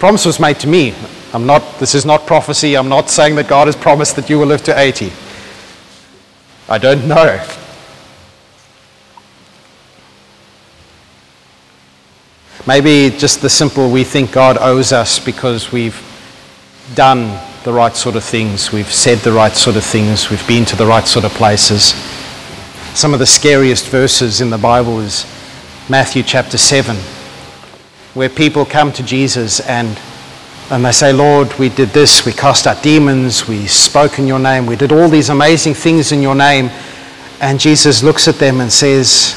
promise 0.00 0.26
was 0.26 0.40
made 0.40 0.58
to 0.60 0.66
me. 0.66 0.92
I'm 1.32 1.46
not, 1.46 1.78
this 1.78 1.94
is 1.94 2.04
not 2.04 2.26
prophecy. 2.26 2.76
I'm 2.76 2.88
not 2.88 3.08
saying 3.08 3.36
that 3.36 3.46
God 3.46 3.68
has 3.68 3.76
promised 3.76 4.16
that 4.16 4.28
you 4.28 4.40
will 4.40 4.46
live 4.46 4.64
to 4.64 4.76
80. 4.76 5.12
I 6.68 6.78
don't 6.78 7.06
know. 7.06 7.46
Maybe 12.66 13.10
just 13.16 13.42
the 13.42 13.50
simple 13.50 13.90
we 13.90 14.04
think 14.04 14.32
God 14.32 14.56
owes 14.58 14.92
us 14.92 15.18
because 15.18 15.72
we've 15.72 16.00
done 16.94 17.38
the 17.64 17.72
right 17.72 17.94
sort 17.94 18.16
of 18.16 18.24
things, 18.24 18.72
we've 18.72 18.92
said 18.92 19.18
the 19.18 19.32
right 19.32 19.52
sort 19.52 19.76
of 19.76 19.84
things, 19.84 20.30
we've 20.30 20.46
been 20.46 20.64
to 20.64 20.76
the 20.76 20.86
right 20.86 21.06
sort 21.06 21.24
of 21.24 21.32
places. 21.32 21.94
Some 22.94 23.12
of 23.14 23.18
the 23.18 23.26
scariest 23.26 23.88
verses 23.88 24.40
in 24.40 24.50
the 24.50 24.58
Bible 24.58 25.00
is 25.00 25.24
Matthew 25.88 26.22
chapter 26.22 26.58
7, 26.58 26.96
where 28.14 28.28
people 28.28 28.64
come 28.64 28.92
to 28.92 29.02
Jesus 29.02 29.60
and, 29.60 29.98
and 30.70 30.84
they 30.84 30.92
say, 30.92 31.12
Lord, 31.12 31.52
we 31.58 31.68
did 31.68 31.88
this, 31.90 32.26
we 32.26 32.32
cast 32.32 32.66
out 32.66 32.82
demons, 32.82 33.48
we 33.48 33.66
spoke 33.66 34.18
in 34.18 34.26
your 34.26 34.38
name, 34.38 34.66
we 34.66 34.76
did 34.76 34.92
all 34.92 35.08
these 35.08 35.30
amazing 35.30 35.74
things 35.74 36.12
in 36.12 36.20
your 36.20 36.34
name. 36.34 36.70
And 37.40 37.58
Jesus 37.58 38.02
looks 38.02 38.28
at 38.28 38.36
them 38.36 38.60
and 38.60 38.72
says, 38.72 39.34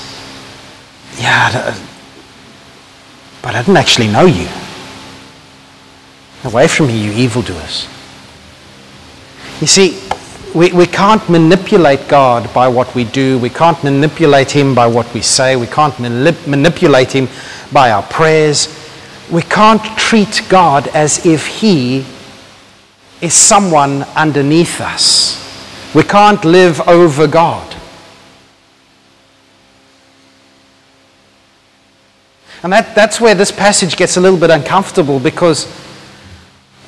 Yeah, 1.18 1.76
but 3.46 3.54
I 3.54 3.62
didn't 3.62 3.78
actually 3.78 4.08
know 4.08 4.26
you. 4.26 4.48
Away 6.46 6.68
from 6.68 6.88
me, 6.88 6.98
you 6.98 7.12
evildoers. 7.12 7.88
You 9.62 9.68
see, 9.68 10.02
we, 10.56 10.72
we 10.72 10.88
can't 10.88 11.30
manipulate 11.30 12.08
God 12.08 12.52
by 12.56 12.68
what 12.68 12.96
we 12.96 13.04
do. 13.04 13.38
We 13.38 13.52
can't 13.52 13.82
manipulate 13.84 14.50
Him 14.50 14.74
by 14.74 14.88
what 14.88 15.14
we 15.14 15.22
say. 15.22 15.56
We 15.56 15.68
can't 15.68 15.94
manip- 15.96 16.48
manipulate 16.48 17.12
Him 17.12 17.28
by 17.72 17.92
our 17.92 18.02
prayers. 18.02 18.68
We 19.32 19.44
can't 19.44 19.84
treat 19.96 20.42
God 20.50 20.88
as 20.88 21.24
if 21.24 21.46
He 21.46 22.04
is 23.22 23.36
someone 23.36 24.02
underneath 24.16 24.82
us. 24.82 25.38
We 25.94 26.02
can't 26.02 26.44
live 26.44 26.82
over 26.88 27.28
God. 27.28 27.75
And 32.66 32.74
that, 32.74 32.96
that's 32.96 33.22
where 33.22 33.36
this 33.36 33.52
passage 33.52 33.96
gets 33.96 34.18
a 34.18 34.20
little 34.20 34.40
bit 34.40 34.50
uncomfortable 34.50 35.20
because, 35.20 35.72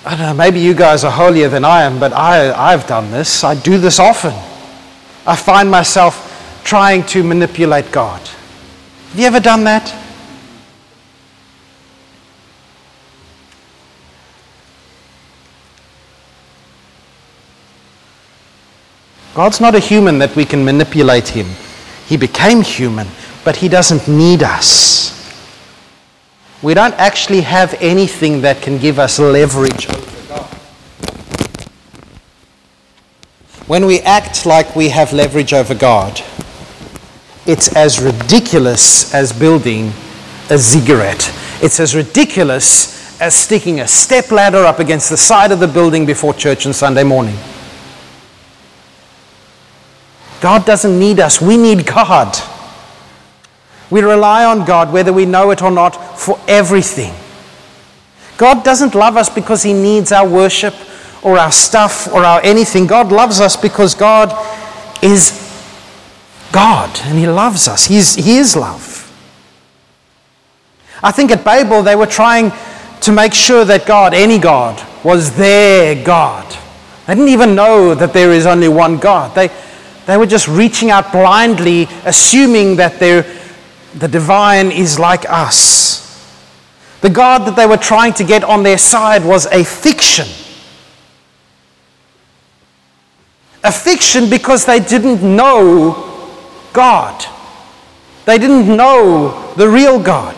I 0.04 0.18
don't 0.18 0.22
know, 0.22 0.34
maybe 0.34 0.60
you 0.60 0.74
guys 0.74 1.04
are 1.04 1.12
holier 1.12 1.50
than 1.50 1.64
I 1.64 1.84
am, 1.84 2.00
but 2.00 2.14
I, 2.14 2.52
I've 2.52 2.88
done 2.88 3.12
this. 3.12 3.44
I 3.44 3.54
do 3.54 3.78
this 3.78 4.00
often. 4.00 4.34
I 5.28 5.36
find 5.36 5.70
myself 5.70 6.64
trying 6.64 7.04
to 7.10 7.24
manipulate 7.24 7.92
God. 7.92 8.20
Have 8.22 9.20
you 9.20 9.28
ever 9.28 9.40
done 9.40 9.66
that? 9.66 9.86
God's 19.36 19.62
not 19.62 19.76
a 19.76 19.80
human 19.80 20.18
that 20.18 20.36
we 20.36 20.44
can 20.44 20.66
manipulate 20.66 21.28
him. 21.28 21.46
He 22.08 22.18
became 22.18 22.64
human, 22.64 23.08
but 23.46 23.58
he 23.58 23.70
doesn't 23.70 24.08
need 24.08 24.42
us. 24.42 25.17
We 26.64 26.74
don't 26.74 26.96
actually 26.96 27.42
have 27.42 27.76
anything 27.80 28.42
that 28.42 28.62
can 28.64 28.80
give 28.80 28.98
us 28.98 29.20
leverage 29.20 29.88
over 29.90 30.28
God. 30.28 30.54
When 33.68 33.86
we 33.86 34.00
act 34.00 34.46
like 34.46 34.76
we 34.76 34.90
have 34.90 35.14
leverage 35.14 35.54
over 35.54 35.76
God, 35.76 36.22
it's 37.46 37.76
as 37.76 38.02
ridiculous 38.02 39.14
as 39.14 39.32
building 39.32 39.94
a 40.50 40.58
ziggurat. 40.58 41.32
It's 41.62 41.80
as 41.80 41.96
ridiculous 41.96 43.22
as 43.22 43.36
sticking 43.36 43.80
a 43.80 43.88
step 43.88 44.32
ladder 44.32 44.66
up 44.66 44.80
against 44.80 45.10
the 45.10 45.18
side 45.18 45.52
of 45.52 45.60
the 45.60 45.68
building 45.68 46.06
before 46.06 46.34
church 46.34 46.66
on 46.66 46.74
Sunday 46.74 47.04
morning. 47.04 47.38
God 50.42 50.66
doesn't 50.66 51.00
need 51.00 51.20
us, 51.20 51.40
we 51.42 51.58
need 51.58 51.86
God. 51.86 52.36
We 53.90 54.02
rely 54.02 54.46
on 54.46 54.66
God, 54.66 54.92
whether 54.92 55.14
we 55.14 55.26
know 55.26 55.52
it 55.52 55.62
or 55.62 55.72
not, 55.72 55.92
for 55.92 56.40
everything. 56.48 57.14
God 58.38 58.64
doesn't 58.64 58.96
love 58.96 59.18
us 59.18 59.30
because 59.30 59.64
He 59.64 59.74
needs 59.74 60.12
our 60.12 60.28
worship 60.28 60.76
or 61.24 61.38
our 61.38 61.52
stuff 61.52 62.08
or 62.14 62.24
our 62.24 62.42
anything. 62.44 62.86
God 62.86 63.12
loves 63.12 63.40
us 63.40 63.56
because 63.56 63.96
God 63.96 64.32
is 65.04 65.44
God 66.52 67.00
and 67.04 67.18
He 67.18 67.28
loves 67.28 67.68
us. 67.68 67.86
He's, 67.86 68.16
he 68.16 68.38
is 68.38 68.56
love. 68.56 68.96
I 71.02 71.12
think 71.12 71.32
at 71.32 71.44
Babel 71.44 71.84
they 71.84 71.96
were 71.96 72.08
trying 72.08 72.52
to 73.02 73.12
make 73.12 73.34
sure 73.34 73.64
that 73.66 73.86
God, 73.86 74.14
any 74.14 74.40
God, 74.40 74.84
was 75.04 75.36
their 75.38 76.04
God. 76.04 76.46
They 77.06 77.16
didn't 77.16 77.30
even 77.30 77.56
know 77.56 77.96
that 77.96 78.14
there 78.14 78.32
is 78.34 78.46
only 78.46 78.68
one 78.68 78.98
God. 78.98 79.34
They, 79.34 79.50
they 80.06 80.18
were 80.18 80.26
just 80.26 80.48
reaching 80.48 80.90
out 80.90 81.12
blindly, 81.12 81.88
assuming 82.06 82.78
that 82.78 83.00
they're 83.00 83.24
the 84.00 84.08
divine 84.08 84.72
is 84.72 85.00
like 85.00 85.26
us. 85.30 86.04
The 87.02 87.10
God 87.10 87.46
that 87.46 87.56
they 87.56 87.66
were 87.66 87.78
trying 87.78 88.14
to 88.14 88.24
get 88.24 88.44
on 88.44 88.64
their 88.64 88.78
side 88.78 89.24
was 89.24 89.46
a 89.48 89.64
fiction. 89.64 90.28
A 93.64 93.72
fiction 93.72 94.30
because 94.30 94.66
they 94.66 94.80
didn't 94.80 95.24
know 95.24 96.04
God. 96.74 97.26
They 98.26 98.38
didn't 98.38 98.76
know 98.76 99.54
the 99.56 99.68
real 99.68 100.02
God. 100.02 100.36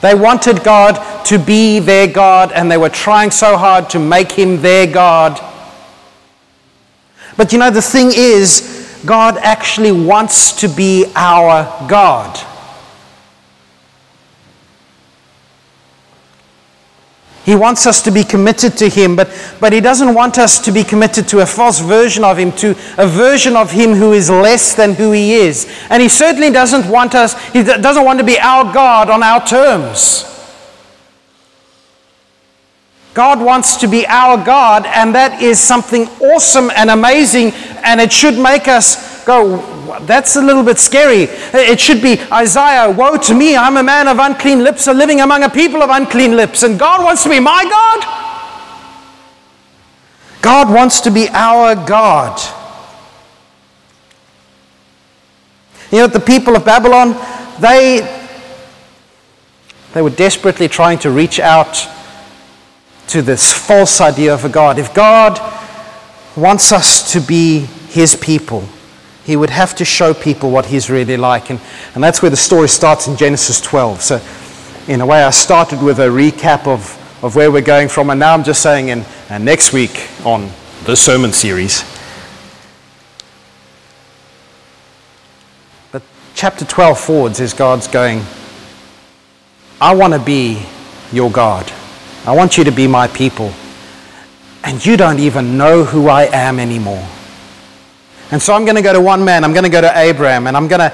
They 0.00 0.14
wanted 0.14 0.62
God 0.62 1.24
to 1.24 1.38
be 1.38 1.78
their 1.78 2.06
God, 2.06 2.52
and 2.52 2.70
they 2.70 2.76
were 2.76 2.90
trying 2.90 3.30
so 3.30 3.56
hard 3.56 3.90
to 3.90 3.98
make 3.98 4.30
him 4.30 4.60
their 4.60 4.86
God 4.86 5.40
but 7.36 7.52
you 7.52 7.58
know, 7.58 7.70
the 7.70 7.82
thing 7.82 8.10
is, 8.12 9.02
God 9.04 9.36
actually 9.38 9.92
wants 9.92 10.52
to 10.60 10.68
be 10.68 11.04
our 11.14 11.88
God. 11.88 12.36
He 17.44 17.54
wants 17.54 17.86
us 17.86 18.02
to 18.02 18.10
be 18.10 18.24
committed 18.24 18.76
to 18.78 18.88
Him, 18.88 19.14
but, 19.14 19.30
but 19.60 19.72
He 19.72 19.80
doesn't 19.80 20.14
want 20.14 20.36
us 20.36 20.58
to 20.64 20.72
be 20.72 20.82
committed 20.82 21.28
to 21.28 21.42
a 21.42 21.46
false 21.46 21.78
version 21.78 22.24
of 22.24 22.38
Him, 22.38 22.50
to 22.52 22.70
a 22.98 23.06
version 23.06 23.54
of 23.54 23.70
Him 23.70 23.92
who 23.92 24.14
is 24.14 24.28
less 24.28 24.74
than 24.74 24.94
who 24.94 25.12
He 25.12 25.34
is. 25.34 25.72
And 25.88 26.02
He 26.02 26.08
certainly 26.08 26.50
doesn't 26.50 26.90
want 26.90 27.14
us, 27.14 27.40
He 27.50 27.62
doesn't 27.62 28.04
want 28.04 28.18
to 28.18 28.24
be 28.24 28.36
our 28.40 28.64
God 28.74 29.10
on 29.10 29.22
our 29.22 29.46
terms. 29.46 30.35
God 33.16 33.40
wants 33.40 33.76
to 33.76 33.88
be 33.88 34.06
our 34.08 34.36
God, 34.44 34.84
and 34.84 35.14
that 35.14 35.40
is 35.40 35.58
something 35.58 36.06
awesome 36.20 36.70
and 36.76 36.90
amazing, 36.90 37.52
and 37.82 37.98
it 37.98 38.12
should 38.12 38.38
make 38.38 38.68
us 38.68 39.24
go, 39.24 39.56
that's 40.02 40.36
a 40.36 40.42
little 40.42 40.62
bit 40.62 40.78
scary. 40.78 41.22
It 41.54 41.80
should 41.80 42.02
be 42.02 42.20
Isaiah, 42.30 42.90
woe 42.90 43.16
to 43.16 43.34
me, 43.34 43.56
I'm 43.56 43.78
a 43.78 43.82
man 43.82 44.06
of 44.06 44.18
unclean 44.18 44.62
lips, 44.62 44.86
a 44.86 44.92
living 44.92 45.22
among 45.22 45.44
a 45.44 45.48
people 45.48 45.82
of 45.82 45.88
unclean 45.88 46.36
lips, 46.36 46.62
and 46.62 46.78
God 46.78 47.02
wants 47.02 47.22
to 47.22 47.30
be 47.30 47.40
my 47.40 47.64
God? 47.64 48.04
God 50.42 50.70
wants 50.70 51.00
to 51.00 51.10
be 51.10 51.26
our 51.30 51.74
God. 51.74 52.38
You 55.90 56.00
know, 56.00 56.06
the 56.06 56.20
people 56.20 56.54
of 56.54 56.66
Babylon, 56.66 57.16
they, 57.60 58.26
they 59.94 60.02
were 60.02 60.10
desperately 60.10 60.68
trying 60.68 60.98
to 60.98 61.10
reach 61.10 61.40
out 61.40 61.95
to 63.08 63.22
this 63.22 63.52
false 63.52 64.00
idea 64.00 64.34
of 64.34 64.44
a 64.44 64.48
God. 64.48 64.78
If 64.78 64.94
God 64.94 65.40
wants 66.36 66.72
us 66.72 67.12
to 67.12 67.20
be 67.20 67.60
his 67.88 68.14
people, 68.14 68.68
he 69.24 69.36
would 69.36 69.50
have 69.50 69.74
to 69.76 69.84
show 69.84 70.14
people 70.14 70.50
what 70.50 70.66
he's 70.66 70.90
really 70.90 71.16
like. 71.16 71.50
And, 71.50 71.60
and 71.94 72.02
that's 72.02 72.22
where 72.22 72.30
the 72.30 72.36
story 72.36 72.68
starts 72.68 73.08
in 73.08 73.16
Genesis 73.16 73.60
12. 73.60 74.02
So, 74.02 74.20
in 74.86 75.00
a 75.00 75.06
way, 75.06 75.24
I 75.24 75.30
started 75.30 75.82
with 75.82 75.98
a 75.98 76.08
recap 76.08 76.66
of 76.66 77.02
of 77.22 77.34
where 77.34 77.50
we're 77.50 77.62
going 77.62 77.88
from. 77.88 78.10
And 78.10 78.20
now 78.20 78.34
I'm 78.34 78.44
just 78.44 78.62
saying, 78.62 78.90
and, 78.90 79.04
and 79.28 79.42
uh, 79.42 79.44
next 79.44 79.72
week 79.72 80.08
on 80.24 80.50
the 80.84 80.94
sermon 80.94 81.32
series. 81.32 81.84
But 85.92 86.02
chapter 86.34 86.64
12 86.64 87.00
forwards 87.00 87.40
is 87.40 87.54
God's 87.54 87.88
going, 87.88 88.22
I 89.80 89.94
want 89.94 90.12
to 90.12 90.20
be 90.20 90.64
your 91.12 91.30
God. 91.30 91.70
I 92.26 92.34
want 92.34 92.58
you 92.58 92.64
to 92.64 92.72
be 92.72 92.86
my 92.88 93.06
people. 93.06 93.52
And 94.64 94.84
you 94.84 94.96
don't 94.96 95.20
even 95.20 95.56
know 95.56 95.84
who 95.84 96.08
I 96.08 96.24
am 96.24 96.58
anymore. 96.58 97.06
And 98.32 98.42
so 98.42 98.52
I'm 98.52 98.64
going 98.64 98.76
to 98.76 98.82
go 98.82 98.92
to 98.92 99.00
one 99.00 99.24
man. 99.24 99.44
I'm 99.44 99.52
going 99.52 99.64
to 99.64 99.70
go 99.70 99.80
to 99.80 99.96
Abraham 99.96 100.48
and 100.48 100.56
I'm 100.56 100.66
going 100.66 100.80
to, 100.80 100.92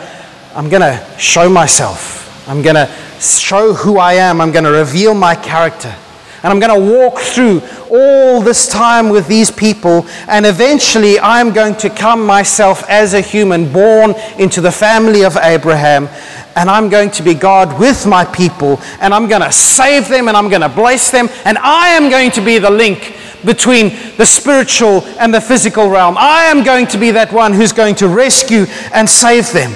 I'm 0.55 0.69
going 0.69 0.83
to 0.83 1.03
show 1.19 1.49
myself. 1.49 2.47
I'm 2.47 2.61
going 2.61 2.75
to 2.75 2.87
show 3.19 3.73
who 3.73 3.99
I 3.99 4.15
am. 4.15 4.41
I'm 4.41 4.53
going 4.53 4.65
to 4.65 4.71
reveal 4.71 5.15
my 5.15 5.35
character. 5.35 5.97
And 6.43 6.53
I'm 6.53 6.59
going 6.59 6.81
to 6.81 6.99
walk 6.99 7.21
through 7.21 7.63
all 7.89 8.41
this 8.41 8.67
time 8.67 9.11
with 9.11 9.29
these 9.29 9.51
people. 9.51 10.07
And 10.27 10.45
eventually, 10.45 11.21
I'm 11.21 11.53
going 11.53 11.77
to 11.77 11.91
come 11.91 12.27
myself 12.27 12.89
as 12.89 13.15
a 13.15 13.21
human 13.21 13.73
born 13.73 14.15
into 14.39 14.61
the 14.61 14.73
family 14.73 15.25
of 15.25 15.37
Abraham. 15.37 16.09
And 16.57 16.69
I'm 16.69 16.89
going 16.89 17.11
to 17.13 17.23
be 17.23 17.35
God 17.35 17.79
with 17.79 18.07
my 18.07 18.25
people. 18.25 18.81
And 19.01 19.15
I'm 19.15 19.29
going 19.29 19.43
to 19.43 19.53
save 19.53 20.09
them 20.09 20.27
and 20.29 20.37
I'm 20.37 20.49
going 20.49 20.63
to 20.63 20.69
bless 20.69 21.11
them. 21.11 21.29
And 21.45 21.59
I 21.59 21.91
am 21.91 22.11
going 22.11 22.33
to 22.33 22.41
be 22.41 22.59
the 22.59 22.71
link 22.71 23.17
between 23.45 23.91
the 24.17 24.27
spiritual 24.27 25.05
and 25.19 25.33
the 25.33 25.41
physical 25.41 25.89
realm. 25.89 26.17
I 26.19 26.45
am 26.45 26.65
going 26.65 26.87
to 26.89 26.99
be 26.99 27.13
that 27.13 27.33
one 27.33 27.53
who's 27.53 27.73
going 27.73 27.95
to 27.97 28.09
rescue 28.09 28.67
and 28.93 29.09
save 29.09 29.53
them. 29.53 29.73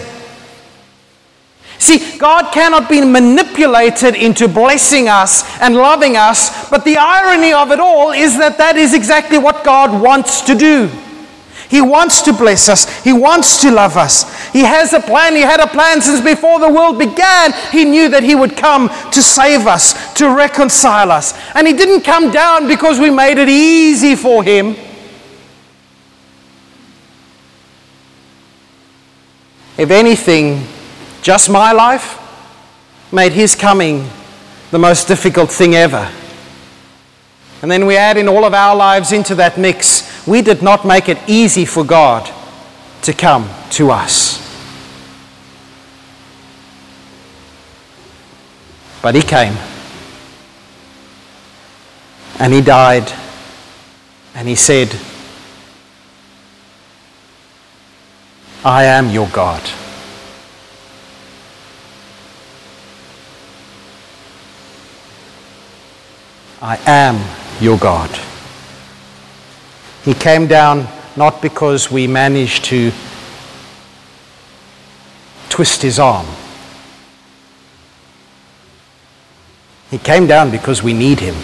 See, 1.78 2.18
God 2.18 2.52
cannot 2.52 2.88
be 2.88 3.02
manipulated 3.02 4.14
into 4.14 4.48
blessing 4.48 5.08
us 5.08 5.44
and 5.60 5.74
loving 5.74 6.16
us, 6.16 6.70
but 6.70 6.84
the 6.84 6.96
irony 6.96 7.52
of 7.52 7.70
it 7.70 7.80
all 7.80 8.12
is 8.12 8.38
that 8.38 8.58
that 8.58 8.76
is 8.76 8.94
exactly 8.94 9.38
what 9.38 9.64
God 9.64 10.00
wants 10.02 10.40
to 10.42 10.54
do. 10.54 10.90
He 11.68 11.80
wants 11.82 12.22
to 12.22 12.32
bless 12.32 12.68
us. 12.68 12.88
He 13.02 13.12
wants 13.12 13.60
to 13.62 13.70
love 13.70 13.96
us. 13.96 14.24
He 14.52 14.60
has 14.60 14.92
a 14.92 15.00
plan. 15.00 15.34
He 15.34 15.40
had 15.40 15.60
a 15.60 15.66
plan 15.66 16.00
since 16.00 16.20
before 16.20 16.60
the 16.60 16.70
world 16.70 16.98
began. 16.98 17.52
He 17.72 17.84
knew 17.84 18.08
that 18.08 18.22
He 18.22 18.34
would 18.34 18.56
come 18.56 18.88
to 19.10 19.22
save 19.22 19.66
us, 19.66 20.14
to 20.14 20.34
reconcile 20.34 21.10
us. 21.10 21.34
And 21.54 21.66
He 21.66 21.72
didn't 21.72 22.02
come 22.02 22.30
down 22.30 22.68
because 22.68 23.00
we 23.00 23.10
made 23.10 23.38
it 23.38 23.48
easy 23.48 24.14
for 24.14 24.44
Him. 24.44 24.76
If 29.76 29.90
anything, 29.90 30.66
just 31.22 31.50
my 31.50 31.72
life 31.72 32.22
made 33.12 33.32
his 33.32 33.54
coming 33.54 34.08
the 34.70 34.78
most 34.78 35.08
difficult 35.08 35.50
thing 35.50 35.74
ever. 35.74 36.10
And 37.62 37.70
then 37.70 37.86
we 37.86 37.96
add 37.96 38.16
in 38.16 38.28
all 38.28 38.44
of 38.44 38.54
our 38.54 38.76
lives 38.76 39.12
into 39.12 39.34
that 39.36 39.58
mix. 39.58 40.26
We 40.26 40.42
did 40.42 40.62
not 40.62 40.84
make 40.84 41.08
it 41.08 41.18
easy 41.26 41.64
for 41.64 41.84
God 41.84 42.30
to 43.02 43.12
come 43.12 43.48
to 43.70 43.90
us. 43.90 44.42
But 49.00 49.14
he 49.14 49.22
came. 49.22 49.56
And 52.38 52.52
he 52.52 52.60
died. 52.60 53.10
And 54.34 54.46
he 54.46 54.54
said, 54.54 54.94
I 58.64 58.84
am 58.84 59.10
your 59.10 59.28
God. 59.28 59.62
I 66.62 66.78
am 66.86 67.20
your 67.60 67.78
God. 67.78 68.10
He 70.04 70.14
came 70.14 70.46
down 70.46 70.88
not 71.16 71.42
because 71.42 71.90
we 71.90 72.06
managed 72.06 72.64
to 72.66 72.92
twist 75.48 75.82
his 75.82 75.98
arm. 75.98 76.26
He 79.90 79.98
came 79.98 80.26
down 80.26 80.50
because 80.50 80.82
we 80.82 80.92
need 80.92 81.20
him. 81.20 81.36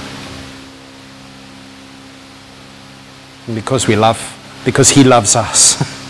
And 3.47 3.55
because 3.55 3.87
we 3.87 3.97
love, 3.97 4.21
because 4.65 4.91
he 4.91 5.05
loves 5.05 5.37
us. 5.37 5.99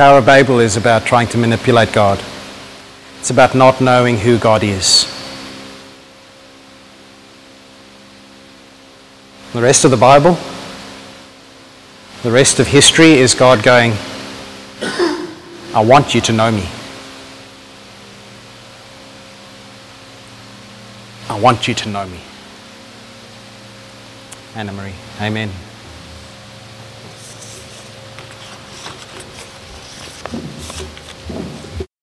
Tower 0.00 0.16
of 0.20 0.24
Babel 0.24 0.60
is 0.60 0.78
about 0.78 1.04
trying 1.04 1.28
to 1.28 1.36
manipulate 1.36 1.92
God. 1.92 2.18
It's 3.18 3.28
about 3.28 3.54
not 3.54 3.82
knowing 3.82 4.16
who 4.16 4.38
God 4.38 4.62
is. 4.62 5.04
The 9.52 9.60
rest 9.60 9.84
of 9.84 9.90
the 9.90 9.98
Bible, 9.98 10.38
the 12.22 12.30
rest 12.30 12.60
of 12.60 12.66
history 12.66 13.12
is 13.12 13.34
God 13.34 13.62
going, 13.62 13.92
I 15.74 15.84
want 15.84 16.14
you 16.14 16.22
to 16.22 16.32
know 16.32 16.50
me. 16.50 16.66
I 21.28 21.38
want 21.38 21.68
you 21.68 21.74
to 21.74 21.88
know 21.90 22.06
me. 22.06 22.20
Anna 24.56 24.72
Marie. 24.72 24.94
Amen. 25.20 25.50